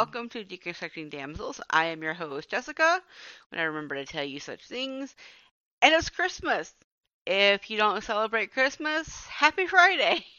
[0.00, 1.60] Welcome to Deconstructing Damsels.
[1.68, 3.02] I am your host, Jessica,
[3.50, 5.14] when I remember to tell you such things.
[5.82, 6.72] And it's Christmas.
[7.26, 10.24] If you don't celebrate Christmas, happy Friday.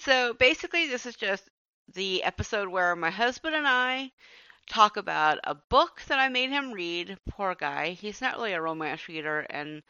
[0.00, 1.48] So basically, this is just
[1.94, 4.12] the episode where my husband and I
[4.68, 7.18] talk about a book that I made him read.
[7.30, 7.90] Poor guy.
[7.92, 9.82] He's not really a romance reader, and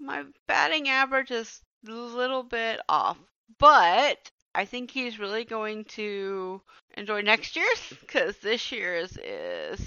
[0.00, 3.18] my batting average is a little bit off.
[3.58, 6.60] But I think he's really going to
[6.96, 9.80] enjoy next year's because this year's is,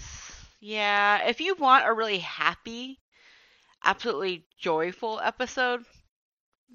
[0.59, 1.27] yeah.
[1.27, 2.99] If you want a really happy,
[3.83, 5.83] absolutely joyful episode,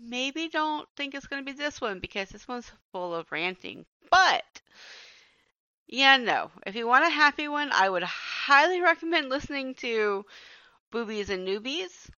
[0.01, 3.87] maybe don't think it's going to be this one because this one's full of ranting.
[4.11, 4.45] But,
[5.87, 6.51] yeah, no.
[6.67, 10.25] If you want a happy one, I would highly recommend listening to
[10.93, 12.11] Boobies and Newbies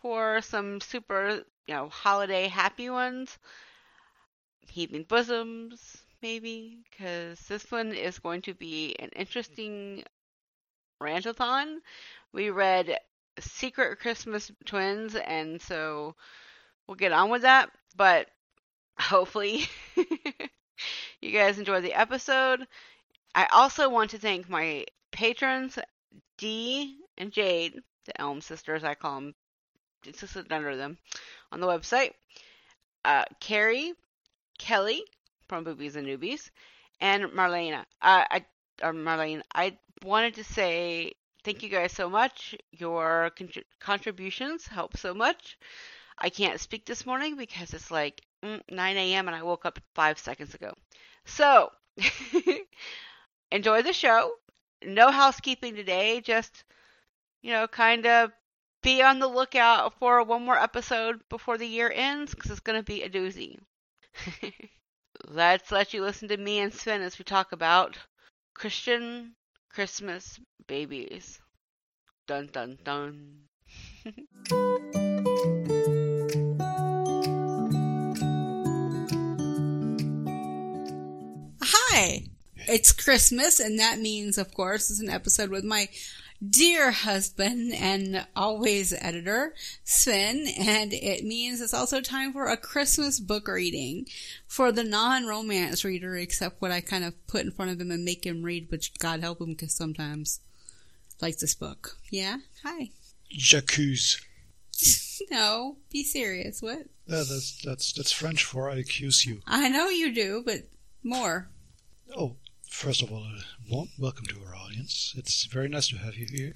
[0.00, 3.38] for some super, you know, holiday happy ones.
[4.70, 10.04] Heaving Bosoms, maybe, because this one is going to be an interesting
[11.02, 11.78] rantathon.
[12.32, 12.98] We read
[13.40, 16.14] Secret Christmas Twins, and so
[16.86, 17.70] we'll get on with that.
[17.96, 18.28] But
[18.98, 19.66] hopefully,
[21.20, 22.66] you guys enjoy the episode.
[23.34, 25.78] I also want to thank my patrons,
[26.38, 29.34] Dee and Jade, the Elm sisters, I call them,
[30.06, 30.98] it's just under them,
[31.52, 32.12] on the website.
[33.04, 33.92] Uh, Carrie,
[34.64, 35.04] Kelly
[35.46, 36.50] from Boobies and Newbies,
[36.98, 37.84] and Marlena.
[38.00, 38.46] I,
[38.82, 41.12] or Marlene, I wanted to say
[41.42, 42.56] thank you guys so much.
[42.72, 45.58] Your con- contributions help so much.
[46.18, 49.28] I can't speak this morning because it's like mm, 9 a.m.
[49.28, 50.72] and I woke up five seconds ago.
[51.26, 51.70] So,
[53.52, 54.32] enjoy the show.
[54.82, 56.64] No housekeeping today, just,
[57.42, 58.32] you know, kind of
[58.82, 62.78] be on the lookout for one more episode before the year ends because it's going
[62.78, 63.58] to be a doozy.
[65.28, 67.98] Let's let you listen to me and Sven as we talk about
[68.54, 69.34] Christian
[69.70, 71.40] Christmas babies.
[72.26, 73.42] Dun dun dun.
[81.62, 82.24] Hi!
[82.66, 85.88] It's Christmas, and that means, of course, it's an episode with my
[86.50, 93.20] dear husband and always editor, Sven, and it means it's also time for a Christmas
[93.20, 94.06] book reading
[94.46, 98.04] for the non-romance reader, except what I kind of put in front of him and
[98.04, 100.40] make him read, which God help him, because sometimes
[101.20, 101.96] like this book.
[102.10, 102.38] Yeah?
[102.64, 102.90] Hi.
[103.30, 104.20] J'accuse.
[105.30, 106.60] no, be serious.
[106.60, 106.86] What?
[107.06, 109.40] Yeah, that's that's that's French for I accuse you.
[109.46, 110.68] I know you do, but
[111.02, 111.48] more.
[112.16, 112.36] Oh,
[112.68, 113.26] first of all,
[113.70, 115.14] welcome to our audience.
[115.16, 116.54] It's very nice to have you here.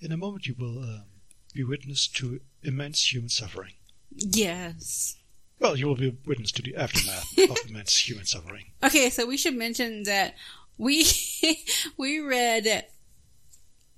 [0.00, 1.04] In a moment, you will um,
[1.54, 3.74] be witness to immense human suffering.
[4.14, 5.16] Yes.
[5.58, 8.72] Well, you will be witness to the aftermath of immense human suffering.
[8.82, 10.34] Okay, so we should mention that
[10.78, 11.06] we
[11.96, 12.86] we read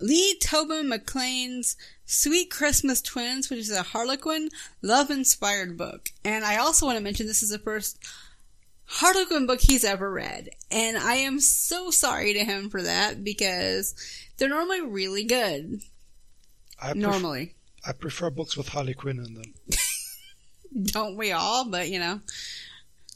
[0.00, 4.50] Lee Tobin McClain's Sweet Christmas Twins, which is a Harlequin
[4.82, 6.10] love inspired book.
[6.24, 7.98] And I also want to mention this is the first
[8.86, 10.50] Harlequin book he's ever read.
[10.70, 13.94] And I am so sorry to him for that because
[14.36, 15.80] they're normally really good.
[16.80, 17.54] I pref- normally.
[17.86, 19.54] I prefer books with Harlequin in them.
[20.84, 21.68] Don't we all?
[21.70, 22.20] But, you know,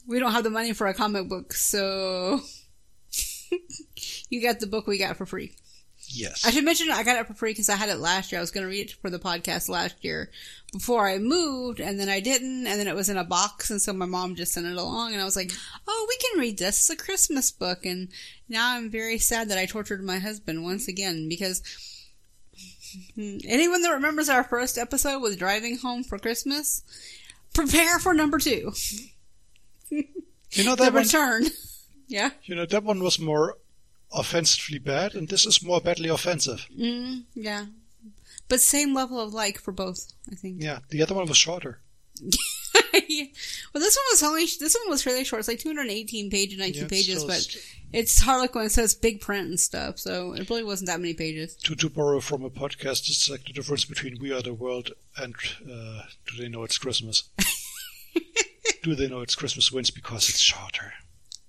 [0.07, 2.39] we don't have the money for a comic book, so
[4.29, 5.55] you got the book we got for free.
[6.11, 6.43] Yes.
[6.45, 8.39] I should mention I got it for free because I had it last year.
[8.39, 10.31] I was going to read it for the podcast last year
[10.73, 13.81] before I moved, and then I didn't, and then it was in a box, and
[13.81, 15.51] so my mom just sent it along, and I was like,
[15.87, 16.79] "Oh, we can read this.
[16.79, 18.09] It's a Christmas book." And
[18.47, 21.61] now I'm very sad that I tortured my husband once again because
[23.17, 26.81] anyone that remembers our first episode was driving home for Christmas,
[27.53, 28.73] prepare for number two.
[29.91, 31.45] you know the that one, return.
[32.07, 32.31] yeah.
[32.45, 33.57] You know that one was more
[34.11, 36.67] offensively bad, and this is more badly offensive.
[36.77, 37.65] Mm, yeah.
[38.47, 40.61] But same level of like for both, I think.
[40.61, 41.79] Yeah, the other one was shorter.
[43.07, 43.25] yeah.
[43.73, 45.39] Well, this one was only this one was fairly short.
[45.39, 47.63] It's like 218 pages, 19 Yeah, pages, but st-
[47.93, 49.99] it's Harlequin, so it's big print and stuff.
[49.99, 51.55] So it really wasn't that many pages.
[51.57, 54.91] To, to borrow from a podcast, it's like the difference between We Are the World
[55.17, 57.29] and uh, Do They Know It's Christmas?
[58.83, 60.93] do they know it's Christmas wins because it's shorter?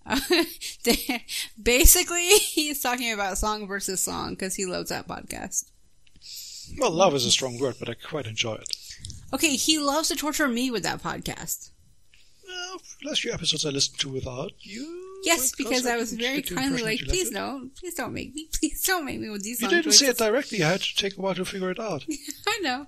[1.62, 5.70] Basically, he's talking about song versus song because he loves that podcast.
[6.79, 8.76] Well, love is a strong word, but I quite enjoy it.
[9.32, 11.70] Okay, he loves to torture me with that podcast.
[12.47, 15.20] Well, last few episodes I listened to without you.
[15.23, 18.35] Yes, because I was very kindly like, that you liked please no, please don't make
[18.35, 20.62] me, please don't make me with these You didn't say it directly.
[20.62, 22.05] I had to take a while to figure it out.
[22.49, 22.87] I know.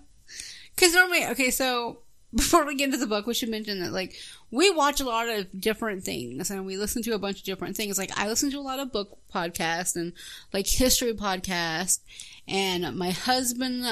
[0.75, 1.99] Because normally, okay, so
[2.35, 4.17] before we get into the book, we should mention that like
[4.51, 7.77] we watch a lot of different things and we listen to a bunch of different
[7.77, 7.99] things.
[7.99, 10.13] Like I listen to a lot of book podcasts and
[10.53, 12.01] like history podcasts,
[12.49, 13.85] and my husband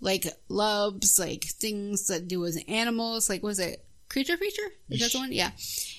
[0.00, 3.28] like loves like things that do with animals.
[3.28, 4.72] Like was it Creature Feature?
[4.88, 5.32] Is that the one?
[5.32, 5.50] Yeah.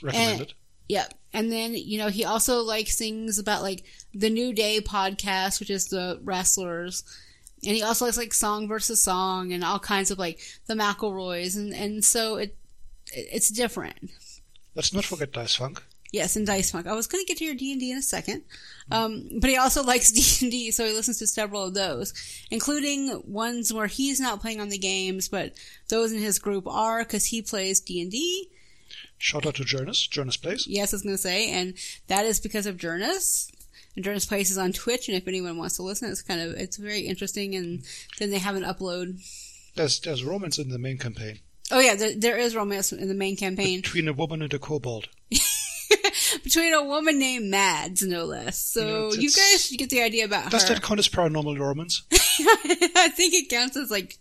[0.03, 0.53] Recommended.
[0.89, 1.13] Yep.
[1.33, 5.69] And then, you know, he also likes things about like the New Day podcast, which
[5.69, 7.03] is the wrestlers.
[7.66, 11.56] And he also likes like song versus song and all kinds of like the McElroys.
[11.56, 12.56] And, and so it,
[13.13, 14.12] it's different.
[14.75, 15.84] Let's not forget Dice Funk.
[16.12, 16.88] Yes, and Dice Funk.
[16.88, 18.44] I was going to get to your D and D in a second,
[18.92, 22.13] um, but he also likes D and D, so he listens to several of those,
[22.52, 25.54] including ones where he's not playing on the games, but
[25.88, 28.50] those in his group are because he plays D and D.
[29.18, 30.06] Shout out to Jonas.
[30.08, 30.68] Jonas Plays.
[30.68, 31.75] Yes, I was going to say, and
[32.08, 33.50] that is because of Jonas.
[33.95, 36.53] And Jonas Plays is on Twitch, and if anyone wants to listen, it's kind of
[36.53, 37.55] it's very interesting.
[37.55, 37.83] And
[38.19, 39.19] then they have an upload.
[39.75, 41.39] There's there's romance in the main campaign
[41.71, 44.59] Oh yeah, there, there is romance in the main campaign between a woman and a
[44.59, 45.07] kobold.
[46.43, 48.61] between a woman named Mads, no less.
[48.61, 50.75] So it's- you guys get the idea about Does her.
[50.75, 52.03] that count as paranormal romance?
[52.11, 54.17] I think it counts as like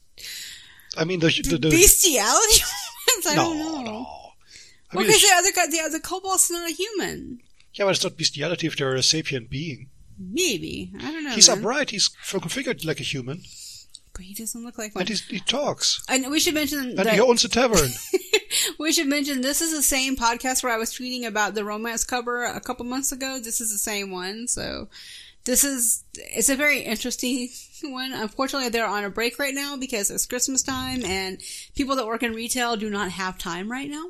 [0.96, 2.62] I mean, the, the, the bestiality.
[3.26, 3.82] I no, don't know.
[3.82, 4.06] no.
[4.92, 7.40] I Well, because the other guy, the other kobold's not a human.
[7.74, 9.88] Yeah, but it's not bestiality if they're a sapient being.
[10.18, 11.30] Maybe I don't know.
[11.30, 11.58] He's man.
[11.58, 11.90] upright.
[11.90, 13.42] He's configured like a human,
[14.12, 15.02] but he doesn't look like one.
[15.02, 16.02] and he's, he talks.
[16.08, 17.90] And we should mention And that he owns a tavern.
[18.78, 22.04] we should mention this is the same podcast where I was tweeting about the romance
[22.04, 23.38] cover a couple months ago.
[23.38, 24.88] This is the same one, so
[25.44, 27.48] this is it's a very interesting
[27.82, 28.12] one.
[28.12, 31.40] Unfortunately, they're on a break right now because it's Christmas time, and
[31.74, 34.04] people that work in retail do not have time right now.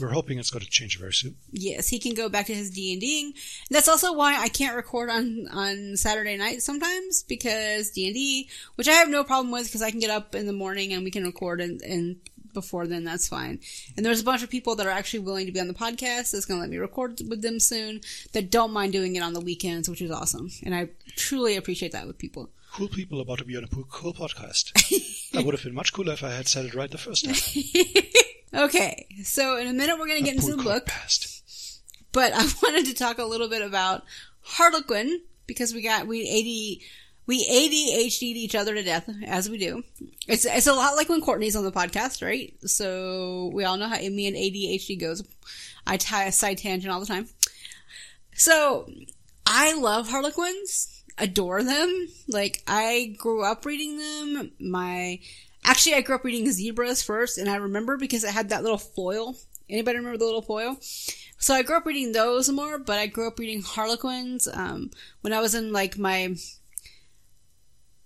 [0.00, 1.36] We're hoping it's going to change very soon.
[1.50, 3.34] Yes, he can go back to his D and D.
[3.70, 8.48] That's also why I can't record on on Saturday night sometimes because D and D,
[8.76, 11.04] which I have no problem with because I can get up in the morning and
[11.04, 12.16] we can record and, and
[12.56, 13.60] before then that's fine.
[13.96, 16.32] And there's a bunch of people that are actually willing to be on the podcast
[16.32, 18.00] that's going to let me record with them soon
[18.32, 20.50] that don't mind doing it on the weekends, which is awesome.
[20.64, 22.48] And I truly appreciate that with people.
[22.72, 24.72] Cool people about to be on a cool podcast.
[25.32, 27.34] that would have been much cooler if I had said it right the first time.
[28.54, 30.86] Okay, so in a minute we're going to get into the book.
[30.86, 31.80] Podcast.
[32.12, 34.04] but I wanted to talk a little bit about
[34.42, 36.86] Harlequin because we got we AD
[37.26, 39.82] we ADHD'd each other to death as we do.
[40.28, 42.54] It's it's a lot like when Courtney's on the podcast, right?
[42.60, 45.24] So we all know how me and ADHD goes.
[45.86, 47.28] I tie a side tangent all the time.
[48.34, 48.88] So
[49.44, 52.08] I love Harlequins, adore them.
[52.28, 54.52] Like I grew up reading them.
[54.60, 55.18] My
[55.66, 58.78] actually I grew up reading zebras first, and I remember because it had that little
[58.78, 59.36] foil.
[59.68, 60.78] Anybody remember the little foil?
[61.38, 64.90] So I grew up reading those more, but I grew up reading Harlequins um,
[65.20, 66.34] when I was in like my.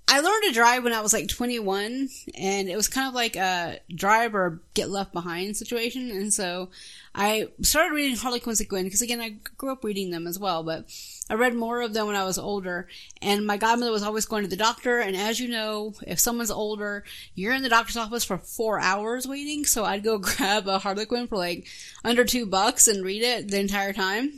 [0.08, 3.36] I learned to drive when I was like 21, and it was kind of like
[3.36, 6.10] a drive or get left behind situation.
[6.10, 6.70] And so
[7.14, 10.86] I started reading Harlequins again because again I grew up reading them as well, but
[11.30, 12.88] I read more of them when I was older.
[13.22, 16.50] And my godmother was always going to the doctor, and as you know, if someone's
[16.50, 17.04] older,
[17.36, 19.64] you're in the doctor's office for four hours waiting.
[19.64, 21.68] So I'd go grab a Harlequin for like
[22.04, 24.32] under two bucks and read it the entire time.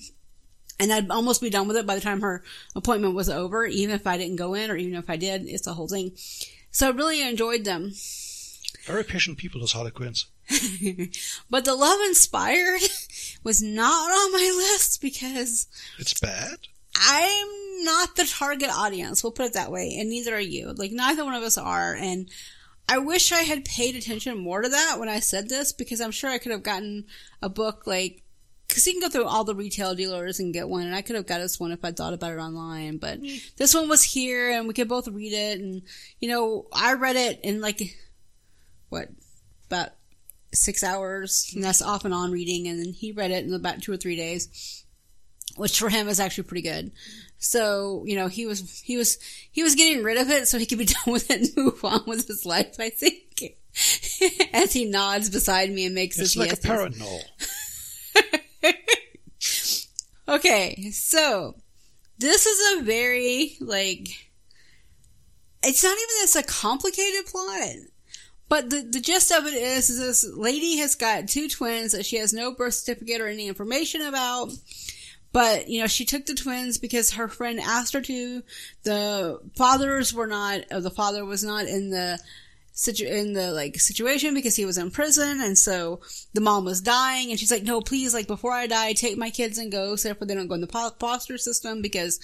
[0.79, 2.43] And I'd almost be done with it by the time her
[2.77, 5.47] appointment was over, even if I didn't go in or even if I did.
[5.47, 6.13] It's a whole thing.
[6.71, 7.93] So I really enjoyed them.
[8.85, 10.27] Very patient people, those Harlequins.
[11.51, 12.83] but the Love Inspired
[13.45, 16.59] was not on my list because It's bad.
[16.95, 17.47] I'm
[17.85, 19.23] not the target audience.
[19.23, 19.97] We'll put it that way.
[19.99, 20.73] And neither are you.
[20.73, 21.95] Like, neither one of us are.
[21.95, 22.31] And
[22.89, 26.11] I wish I had paid attention more to that when I said this because I'm
[26.11, 27.07] sure I could have gotten
[27.41, 28.23] a book like,
[28.69, 31.17] because you can go through all the retail dealers and get one, and I could
[31.17, 32.97] have got us one if I thought about it online.
[32.97, 33.55] But mm.
[33.57, 35.61] this one was here, and we could both read it.
[35.61, 35.83] And
[36.21, 37.83] you know, I read it in like
[38.89, 39.09] what
[39.67, 39.91] about
[40.55, 42.67] six hours, and that's off and on reading.
[42.67, 44.85] And then he read it in about two or three days,
[45.57, 46.93] which for him is actually pretty good.
[47.39, 49.19] So you know, he was he was
[49.51, 51.85] he was getting rid of it so he could be done with it and move
[51.85, 52.77] on with his life.
[52.79, 53.57] I think.
[54.53, 56.65] As he nods beside me and makes It's his like a yeses.
[56.67, 57.23] parrot knoll.
[60.29, 61.57] Okay, so
[62.19, 64.09] this is a very like
[65.65, 67.69] it's not even this a complicated plot.
[68.49, 72.05] But the, the gist of it is, is this lady has got two twins that
[72.05, 74.51] she has no birth certificate or any information about.
[75.33, 78.43] But, you know, she took the twins because her friend asked her to.
[78.83, 82.19] The fathers were not, the father was not in the
[82.73, 85.41] situ, in the like situation because he was in prison.
[85.41, 86.01] And so
[86.35, 89.31] the mom was dying and she's like, no, please, like before I die, take my
[89.31, 89.97] kids and go.
[89.97, 92.21] So therefore they don't go in the foster system because,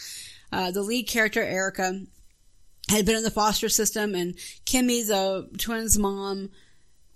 [0.53, 2.03] uh, the lead character, Erica,
[2.91, 4.35] had been in the foster system and
[4.65, 6.51] Kimmy, the twins' mom,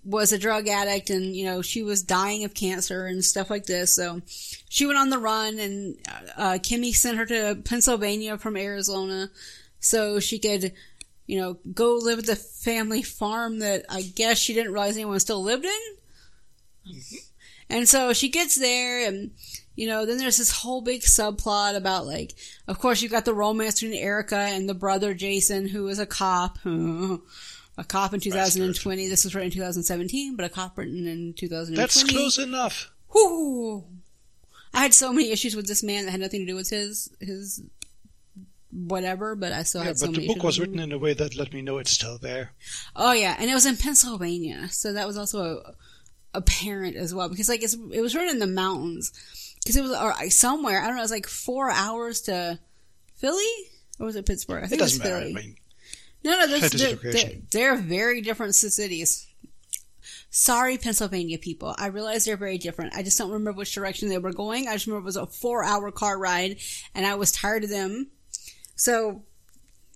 [0.04, 3.66] was a drug addict and, you know, she was dying of cancer and stuff like
[3.66, 3.94] this.
[3.94, 4.22] So
[4.68, 5.96] she went on the run and,
[6.36, 9.30] uh, Kimmy sent her to Pennsylvania from Arizona
[9.78, 10.72] so she could,
[11.26, 15.20] you know, go live at the family farm that I guess she didn't realize anyone
[15.20, 17.00] still lived in.
[17.70, 19.30] And so she gets there and,
[19.76, 22.34] you know, then there's this whole big subplot about like,
[22.66, 26.06] of course you've got the romance between Erica and the brother Jason who is a
[26.06, 26.58] cop.
[27.82, 29.08] a cop in 2020.
[29.08, 31.76] This was written in 2017, but a cop written in 2020.
[31.76, 32.90] That's close enough.
[33.10, 33.84] Whew.
[34.72, 37.10] I had so many issues with this man that had nothing to do with his
[37.20, 37.62] his
[38.70, 41.12] whatever, but I still Yeah, had so but the book was written in a way
[41.12, 42.52] that let me know it's still there.
[42.96, 45.74] Oh yeah, and it was in Pennsylvania, so that was also a,
[46.34, 49.12] apparent as well because like it's, it was written in the mountains
[49.62, 52.58] because it was or somewhere I don't know it was like four hours to
[53.16, 53.52] Philly
[54.00, 54.62] or was it Pittsburgh?
[54.62, 55.20] I It think it, was doesn't matter.
[55.26, 55.32] Philly.
[55.32, 55.56] I mean,
[56.24, 59.26] No, no, they're, they're, they're, they're very different cities.
[60.30, 61.74] Sorry, Pennsylvania people.
[61.78, 62.94] I realize they're very different.
[62.94, 64.66] I just don't remember which direction they were going.
[64.66, 66.56] I just remember it was a four hour car ride
[66.94, 68.08] and I was tired of them.
[68.74, 69.24] So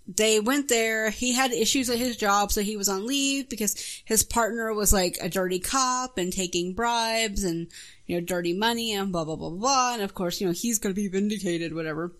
[0.06, 1.10] they went there.
[1.10, 4.92] He had issues at his job, so he was on leave because his partner was
[4.92, 7.68] like a dirty cop and taking bribes and,
[8.06, 9.94] you know, dirty money and blah, blah, blah, blah.
[9.94, 12.12] And of course, you know, he's going to be vindicated, whatever.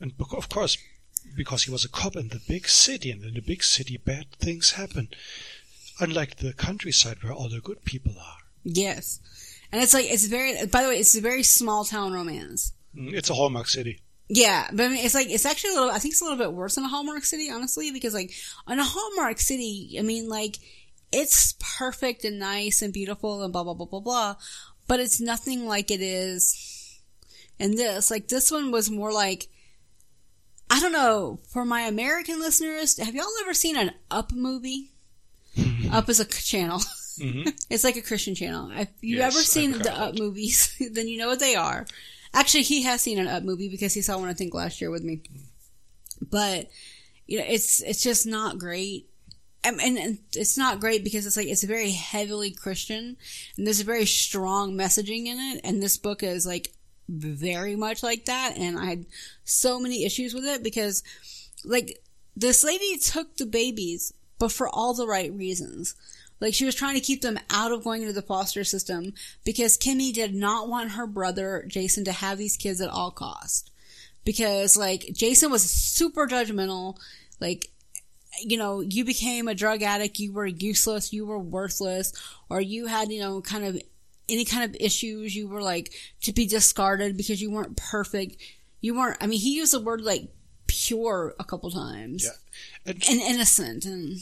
[0.00, 0.78] and of course,
[1.36, 4.26] because he was a cop in the big city, and in the big city, bad
[4.38, 5.08] things happen.
[6.00, 8.38] Unlike the countryside where all the good people are.
[8.64, 9.20] Yes.
[9.70, 12.72] And it's like, it's very, by the way, it's a very small town romance.
[12.96, 14.00] Mm, It's a Hallmark city.
[14.28, 16.38] Yeah, but I mean, it's like, it's actually a little, I think it's a little
[16.38, 18.32] bit worse than a Hallmark City, honestly, because like,
[18.66, 20.56] on a Hallmark City, I mean, like,
[21.12, 24.36] it's perfect and nice and beautiful and blah, blah, blah, blah, blah,
[24.88, 26.98] but it's nothing like it is
[27.58, 28.10] in this.
[28.10, 29.48] Like, this one was more like,
[30.72, 34.90] I don't know, for my American listeners, have y'all ever seen an Up movie?
[35.90, 36.80] Up is a channel.
[37.20, 38.70] hmm It's like a Christian channel.
[38.72, 41.86] If you've Yes, ever seen the Up movies, then you know what they are.
[42.32, 44.90] Actually, he has seen an Up movie because he saw one I think last year
[44.90, 45.20] with me.
[46.20, 46.70] But
[47.26, 49.08] you know, it's it's just not great.
[49.64, 53.16] And, and it's not great because it's like it's very heavily Christian,
[53.56, 55.60] and there's a very strong messaging in it.
[55.64, 56.72] And this book is like
[57.12, 58.54] very much like that.
[58.56, 59.06] And I had
[59.44, 61.02] so many issues with it because,
[61.64, 62.02] like,
[62.34, 65.94] this lady took the babies, but for all the right reasons.
[66.42, 69.14] Like she was trying to keep them out of going into the foster system
[69.44, 73.70] because Kimmy did not want her brother Jason to have these kids at all cost.
[74.24, 76.96] Because like Jason was super judgmental,
[77.38, 77.68] like
[78.40, 82.12] you know, you became a drug addict, you were useless, you were worthless,
[82.50, 83.80] or you had, you know, kind of
[84.32, 88.36] any kind of issues, you were like to be discarded because you weren't perfect.
[88.80, 90.28] You weren't, I mean, he used the word like
[90.66, 92.24] pure a couple times.
[92.24, 92.30] Yeah.
[92.92, 94.18] And, And innocent and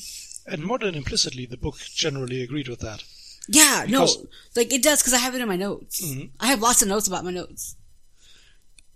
[0.46, 3.04] and more than implicitly, the book generally agreed with that.
[3.48, 4.26] Yeah, Because- no,
[4.56, 6.02] like it does because I have it in my notes.
[6.04, 6.30] Mhm.
[6.40, 7.76] I have lots of notes about my notes.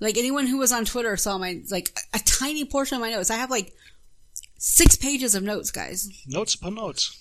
[0.01, 3.11] Like anyone who was on Twitter saw my like a, a tiny portion of my
[3.11, 3.31] notes.
[3.31, 3.73] I have like
[4.59, 6.09] six pages of notes, guys.
[6.27, 7.17] Notes upon notes.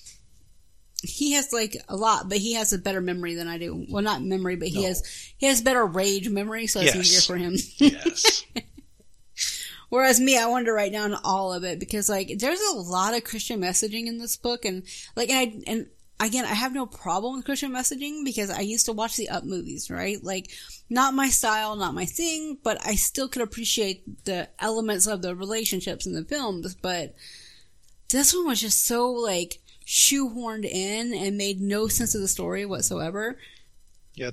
[1.04, 3.86] He has like a lot, but he has a better memory than I do.
[3.90, 4.88] Well, not memory, but he No.
[4.88, 5.04] has
[5.38, 7.06] he has better rage memory, so it's Yes.
[7.06, 7.56] easier for him.
[7.78, 8.46] Yes.
[9.90, 13.14] Whereas me, I wanted to write down all of it because like there's a lot
[13.16, 14.84] of Christian messaging in this book, and
[15.16, 15.88] like and I and
[16.20, 19.44] again, I have no problem with Christian messaging because I used to watch the Up
[19.44, 20.24] movies, right?
[20.24, 20.50] Like
[20.90, 25.36] not my style, not my thing, but I still could appreciate the elements of the
[25.36, 26.76] relationships in the films.
[26.76, 27.14] But
[28.10, 32.66] this one was just so like shoehorned in and made no sense of the story
[32.66, 33.38] whatsoever.
[34.16, 34.32] yeah.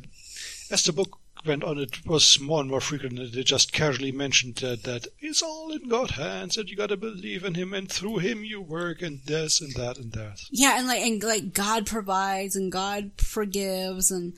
[0.70, 4.12] As the book went on, it was more and more frequent that they just casually
[4.12, 7.90] mentioned that, that it's all in God's hands and you gotta believe in Him and
[7.90, 10.42] through Him you work and this and that and that.
[10.50, 14.34] Yeah, and like and like God provides and God forgives and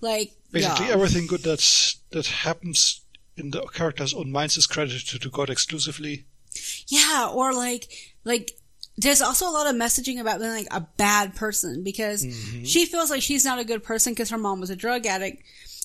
[0.00, 0.92] like Basically, yeah.
[0.92, 3.02] everything good that's that happens
[3.36, 6.24] in the character's own minds is credited to God exclusively.
[6.88, 7.88] Yeah, or like
[8.24, 8.52] like
[8.98, 12.64] there's also a lot of messaging about being like a bad person because mm-hmm.
[12.64, 15.42] she feels like she's not a good person because her mom was a drug addict.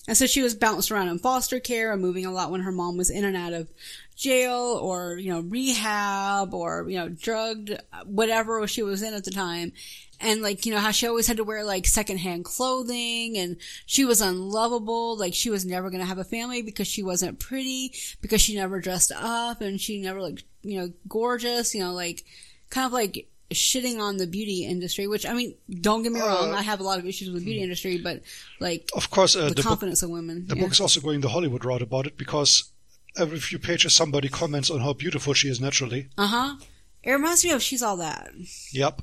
[0.08, 2.72] And so she was bounced around in foster care and moving a lot when her
[2.72, 3.68] mom was in and out of
[4.16, 9.30] jail or, you know, rehab or, you know, drugged, whatever she was in at the
[9.30, 9.72] time.
[10.18, 14.04] And like, you know, how she always had to wear like secondhand clothing and she
[14.04, 15.16] was unlovable.
[15.16, 17.92] Like she was never going to have a family because she wasn't pretty,
[18.22, 22.24] because she never dressed up and she never looked, you know, gorgeous, you know, like
[22.72, 26.52] kind of like shitting on the beauty industry, which I mean, don't get me wrong.
[26.52, 28.22] Uh, I have a lot of issues with the beauty industry, but
[28.60, 30.46] like Of course, uh, the, the, book, confidence of women.
[30.46, 30.62] the yeah.
[30.62, 32.72] book is also going the Hollywood route about it because
[33.16, 36.08] every few pages somebody comments on how beautiful she is naturally.
[36.16, 36.56] Uh huh.
[37.02, 38.30] It reminds me of She's All That.
[38.72, 39.02] Yep.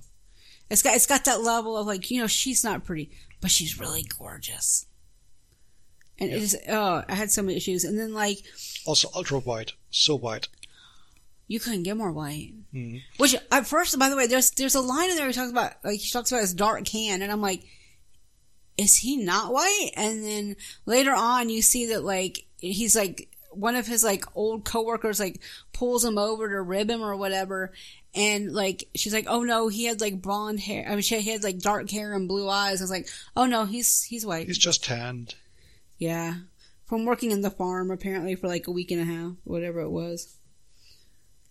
[0.72, 3.12] It's got it's got that level of like you know she's not pretty,
[3.42, 4.88] but she's really gorgeous.
[6.18, 8.40] And it is oh I had so many issues, and then like
[8.86, 10.48] Also, ultra white, so white.
[11.50, 12.54] You couldn't get more white.
[12.74, 13.02] Mhm.
[13.18, 15.74] Which at first, by the way, there's there's a line in there he talks about
[15.84, 17.64] like he talks about his dark can, and I'm like,
[18.78, 19.90] is he not white?
[19.96, 24.64] And then later on, you see that like he's like one of his like old
[24.64, 25.42] coworkers like
[25.74, 27.74] pulls him over to rib him or whatever.
[28.14, 30.86] And like she's like, oh no, he had like blonde hair.
[30.88, 32.80] I mean, she he had like dark hair and blue eyes.
[32.80, 34.46] I was like, oh no, he's he's white.
[34.48, 35.34] He's just tanned.
[35.98, 36.36] Yeah.
[36.86, 39.90] From working in the farm apparently for like a week and a half, whatever it
[39.90, 40.36] was.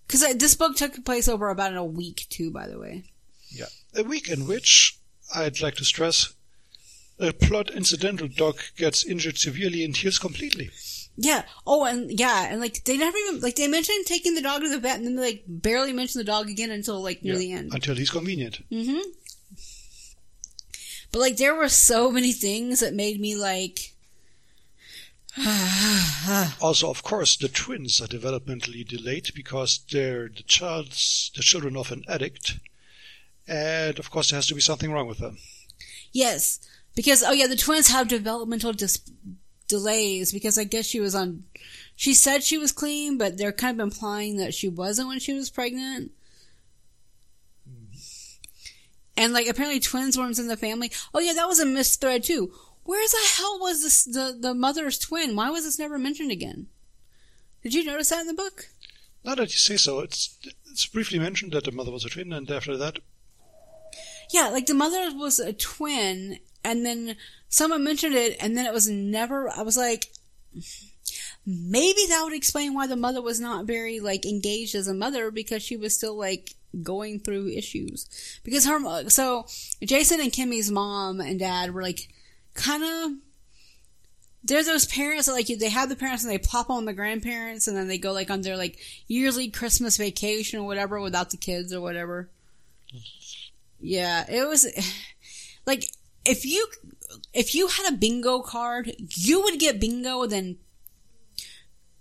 [0.08, 3.04] Cause uh, this book took place over about a week too, by the way.
[3.50, 3.66] Yeah.
[3.94, 4.98] A week in which,
[5.34, 6.34] I'd like to stress,
[7.18, 10.70] a plot incidental dog gets injured severely and heals completely.
[11.16, 11.42] Yeah.
[11.66, 14.68] Oh, and yeah, and like they never even like they mentioned taking the dog to
[14.68, 17.38] the vet, and then they like barely mention the dog again until like near Yeah,
[17.40, 17.74] the end.
[17.74, 18.62] Until he's convenient.
[18.70, 19.00] Mm-hmm.
[21.10, 23.94] But like there were so many things that made me like.
[26.60, 31.92] Also, of course, the twins are developmentally delayed because they're the child's the children of
[31.92, 32.58] an addict,
[33.46, 35.38] and of course, there has to be something wrong with them.
[36.12, 36.60] Yes,
[36.94, 39.00] because oh yeah, the twins have developmental dis-
[39.68, 41.44] delays because I guess she was on.
[41.94, 45.32] She said she was clean, but they're kind of implying that she wasn't when she
[45.32, 46.10] was pregnant.
[47.68, 47.96] Hmm.
[49.16, 50.90] And like apparently twins weren't in the family.
[51.14, 52.52] Oh yeah, that was a missed thread too.
[52.88, 55.36] Where the hell was this the the mother's twin?
[55.36, 56.68] Why was this never mentioned again?
[57.62, 58.70] Did you notice that in the book?
[59.22, 60.38] Now that you say so, it's
[60.70, 63.00] it's briefly mentioned that the mother was a twin, and after that,
[64.30, 67.16] Yeah, like the mother was a twin, and then
[67.50, 69.50] someone mentioned it, and then it was never.
[69.50, 70.06] I was like,
[71.44, 75.30] maybe that would explain why the mother was not very like engaged as a mother
[75.30, 78.08] because she was still like going through issues.
[78.44, 79.44] Because her, so
[79.82, 82.08] Jason and Kimmy's mom and dad were like
[82.58, 83.18] kind of.
[84.44, 87.66] They're those parents that like they have the parents and they plop on the grandparents
[87.66, 91.36] and then they go like on their like yearly Christmas vacation or whatever without the
[91.36, 92.30] kids or whatever.
[93.80, 94.66] Yeah, it was
[95.66, 95.84] like
[96.24, 96.66] if you
[97.32, 100.56] if you had a bingo card, you would get bingo within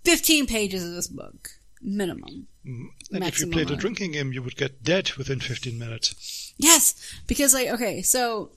[0.05, 2.47] fifteen pages of this book minimum.
[2.65, 6.53] mm, and if you played a drinking game, you would get dead within 15 minutes.
[6.57, 6.95] Yes,
[7.27, 8.51] because like okay, so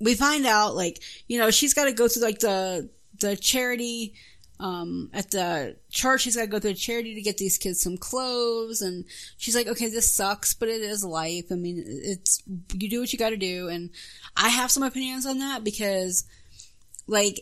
[0.00, 2.88] we find out like you know she's got to go through like the
[3.20, 4.14] the charity
[4.60, 7.80] um at the church she's got to go through a charity to get these kids
[7.80, 9.04] some clothes and
[9.36, 11.46] she's like okay this sucks but it is life.
[11.50, 12.40] I mean it's
[12.72, 13.68] you do what you got to do.
[13.68, 13.90] And
[14.36, 16.24] i have some opinions on that because
[17.06, 17.40] like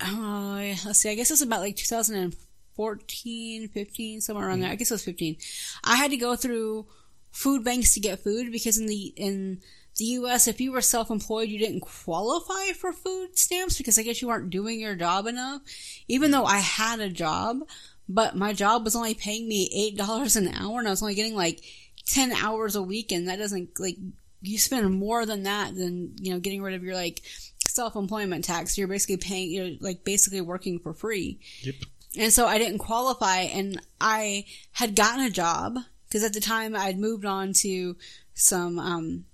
[0.00, 4.70] uh, let's see i guess it's about like 2014 15 somewhere around there.
[4.70, 5.36] I guess it was 15
[5.84, 6.86] i had to go through
[7.30, 9.60] food banks to get food because in the in
[9.98, 14.20] the US if you were self-employed you didn't qualify for food stamps because I guess
[14.20, 15.62] you weren't doing your job enough
[16.08, 17.60] even though I had a job
[18.08, 21.34] but my job was only paying me $8 an hour and I was only getting
[21.34, 21.62] like
[22.06, 23.96] 10 hours a week and that doesn't like
[24.42, 27.22] you spend more than that than you know getting rid of your like
[27.68, 31.74] self-employment tax you're basically paying you're like basically working for free Yep.
[32.18, 36.76] and so I didn't qualify and I had gotten a job because at the time
[36.76, 37.96] I'd moved on to
[38.34, 39.24] some, um,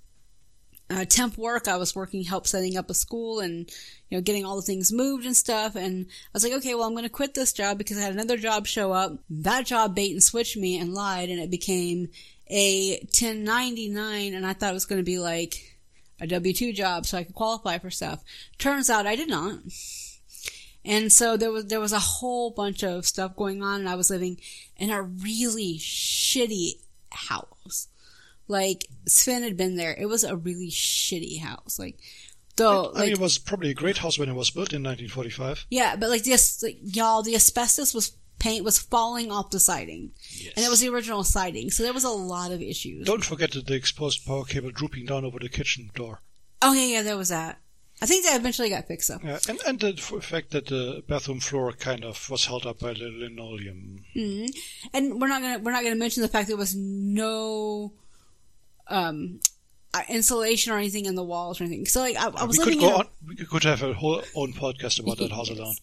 [0.93, 1.69] uh, temp work.
[1.69, 3.71] I was working, help setting up a school and,
[4.09, 5.75] you know, getting all the things moved and stuff.
[5.75, 8.13] And I was like, okay, well, I'm going to quit this job because I had
[8.13, 9.19] another job show up.
[9.31, 12.09] That job bait and switched me and lied and it became
[12.49, 15.79] a 1099 and I thought it was going to be like
[16.21, 18.23] a W-2 job so I could qualify for stuff.
[18.59, 19.59] Turns out I did not.
[20.85, 23.95] And so there was there was a whole bunch of stuff going on, and I
[23.95, 24.41] was living
[24.77, 27.89] in a really shitty house.
[28.49, 29.95] Like Sven had been there.
[29.99, 31.79] It was a really shitty house.
[31.79, 31.99] Like
[32.57, 34.83] though, I like mean, it was probably a great house when it was built in
[34.83, 35.67] 1945.
[35.71, 40.11] yeah, but like this, like, y'all, the asbestos was paint was falling off the siding,
[40.57, 41.71] and it was the original siding.
[41.71, 43.07] So there was a lot of issues.
[43.07, 46.21] Don't forget that the exposed power cable drooping down over the kitchen door.
[46.61, 47.59] Oh yeah, yeah, there was that.
[48.01, 49.23] I think that eventually got fixed up.
[49.23, 52.95] Yeah, and, and the fact that the bathroom floor kind of was held up by
[52.95, 54.01] the linoleum.
[54.13, 54.47] hmm
[54.93, 57.93] And we're not gonna we're not gonna mention the fact there was no
[58.89, 59.41] um
[59.95, 61.87] uh, insulation or anything in the walls or anything.
[61.87, 63.09] So like I, I was we could living go in a, on.
[63.29, 65.75] We could have a whole own podcast about that house alone.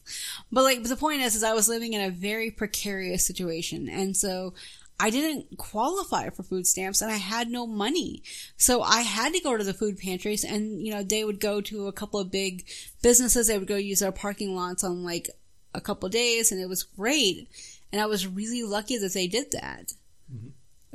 [0.51, 4.17] but like the point is is I was living in a very precarious situation and
[4.17, 4.53] so
[4.99, 8.21] I didn't qualify for food stamps and I had no money.
[8.57, 11.61] So I had to go to the food pantries and you know they would go
[11.61, 12.65] to a couple of big
[13.01, 15.29] businesses they would go use their parking lots on like
[15.73, 17.47] a couple of days and it was great.
[17.91, 19.93] And I was really lucky that they did that.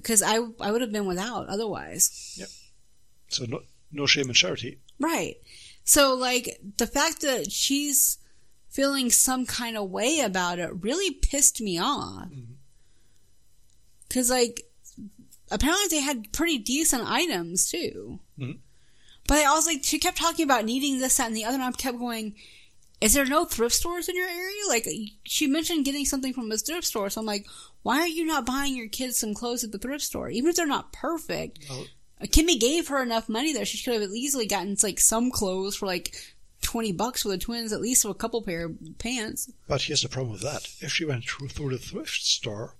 [0.04, 2.34] Because I I would have been without otherwise.
[2.36, 2.48] Yep.
[3.28, 4.78] So no, no shame in charity.
[5.00, 5.36] Right.
[5.82, 8.18] So, like, the fact that she's
[8.68, 12.28] feeling some kind of way about it really pissed me off.
[14.08, 14.70] Because, like,
[15.50, 18.20] apparently they had pretty decent items, too.
[18.38, 18.58] Mhm.
[19.26, 21.64] But I was like, she kept talking about needing this, that, and the other, and
[21.64, 22.34] I kept going,
[23.00, 24.62] is there no thrift stores in your area?
[24.68, 24.88] Like,
[25.24, 27.46] she mentioned getting something from a thrift store, so I'm like,
[27.84, 30.28] why are you not buying your kids some clothes at the thrift store?
[30.28, 31.86] Even if they're not perfect, Well,
[32.22, 33.64] Kimmy gave her enough money there.
[33.64, 36.14] She could have easily gotten like some clothes for like
[36.62, 39.50] twenty bucks for the twins, at least a couple pair of pants.
[39.68, 40.66] but here's the problem with that.
[40.80, 42.74] If she went through, through the thrift store,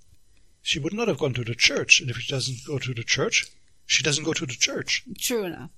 [0.62, 2.00] she would not have gone to the church.
[2.00, 3.46] And if she doesn't go to the church,
[3.86, 5.04] she doesn't go to the church.
[5.18, 5.70] True enough.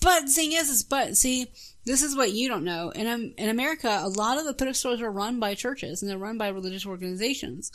[0.00, 1.46] But the thing is, is but see,
[1.84, 2.90] this is what you don't know.
[2.90, 6.10] In um, in America, a lot of the thrift stores are run by churches and
[6.10, 7.70] they're run by religious organizations.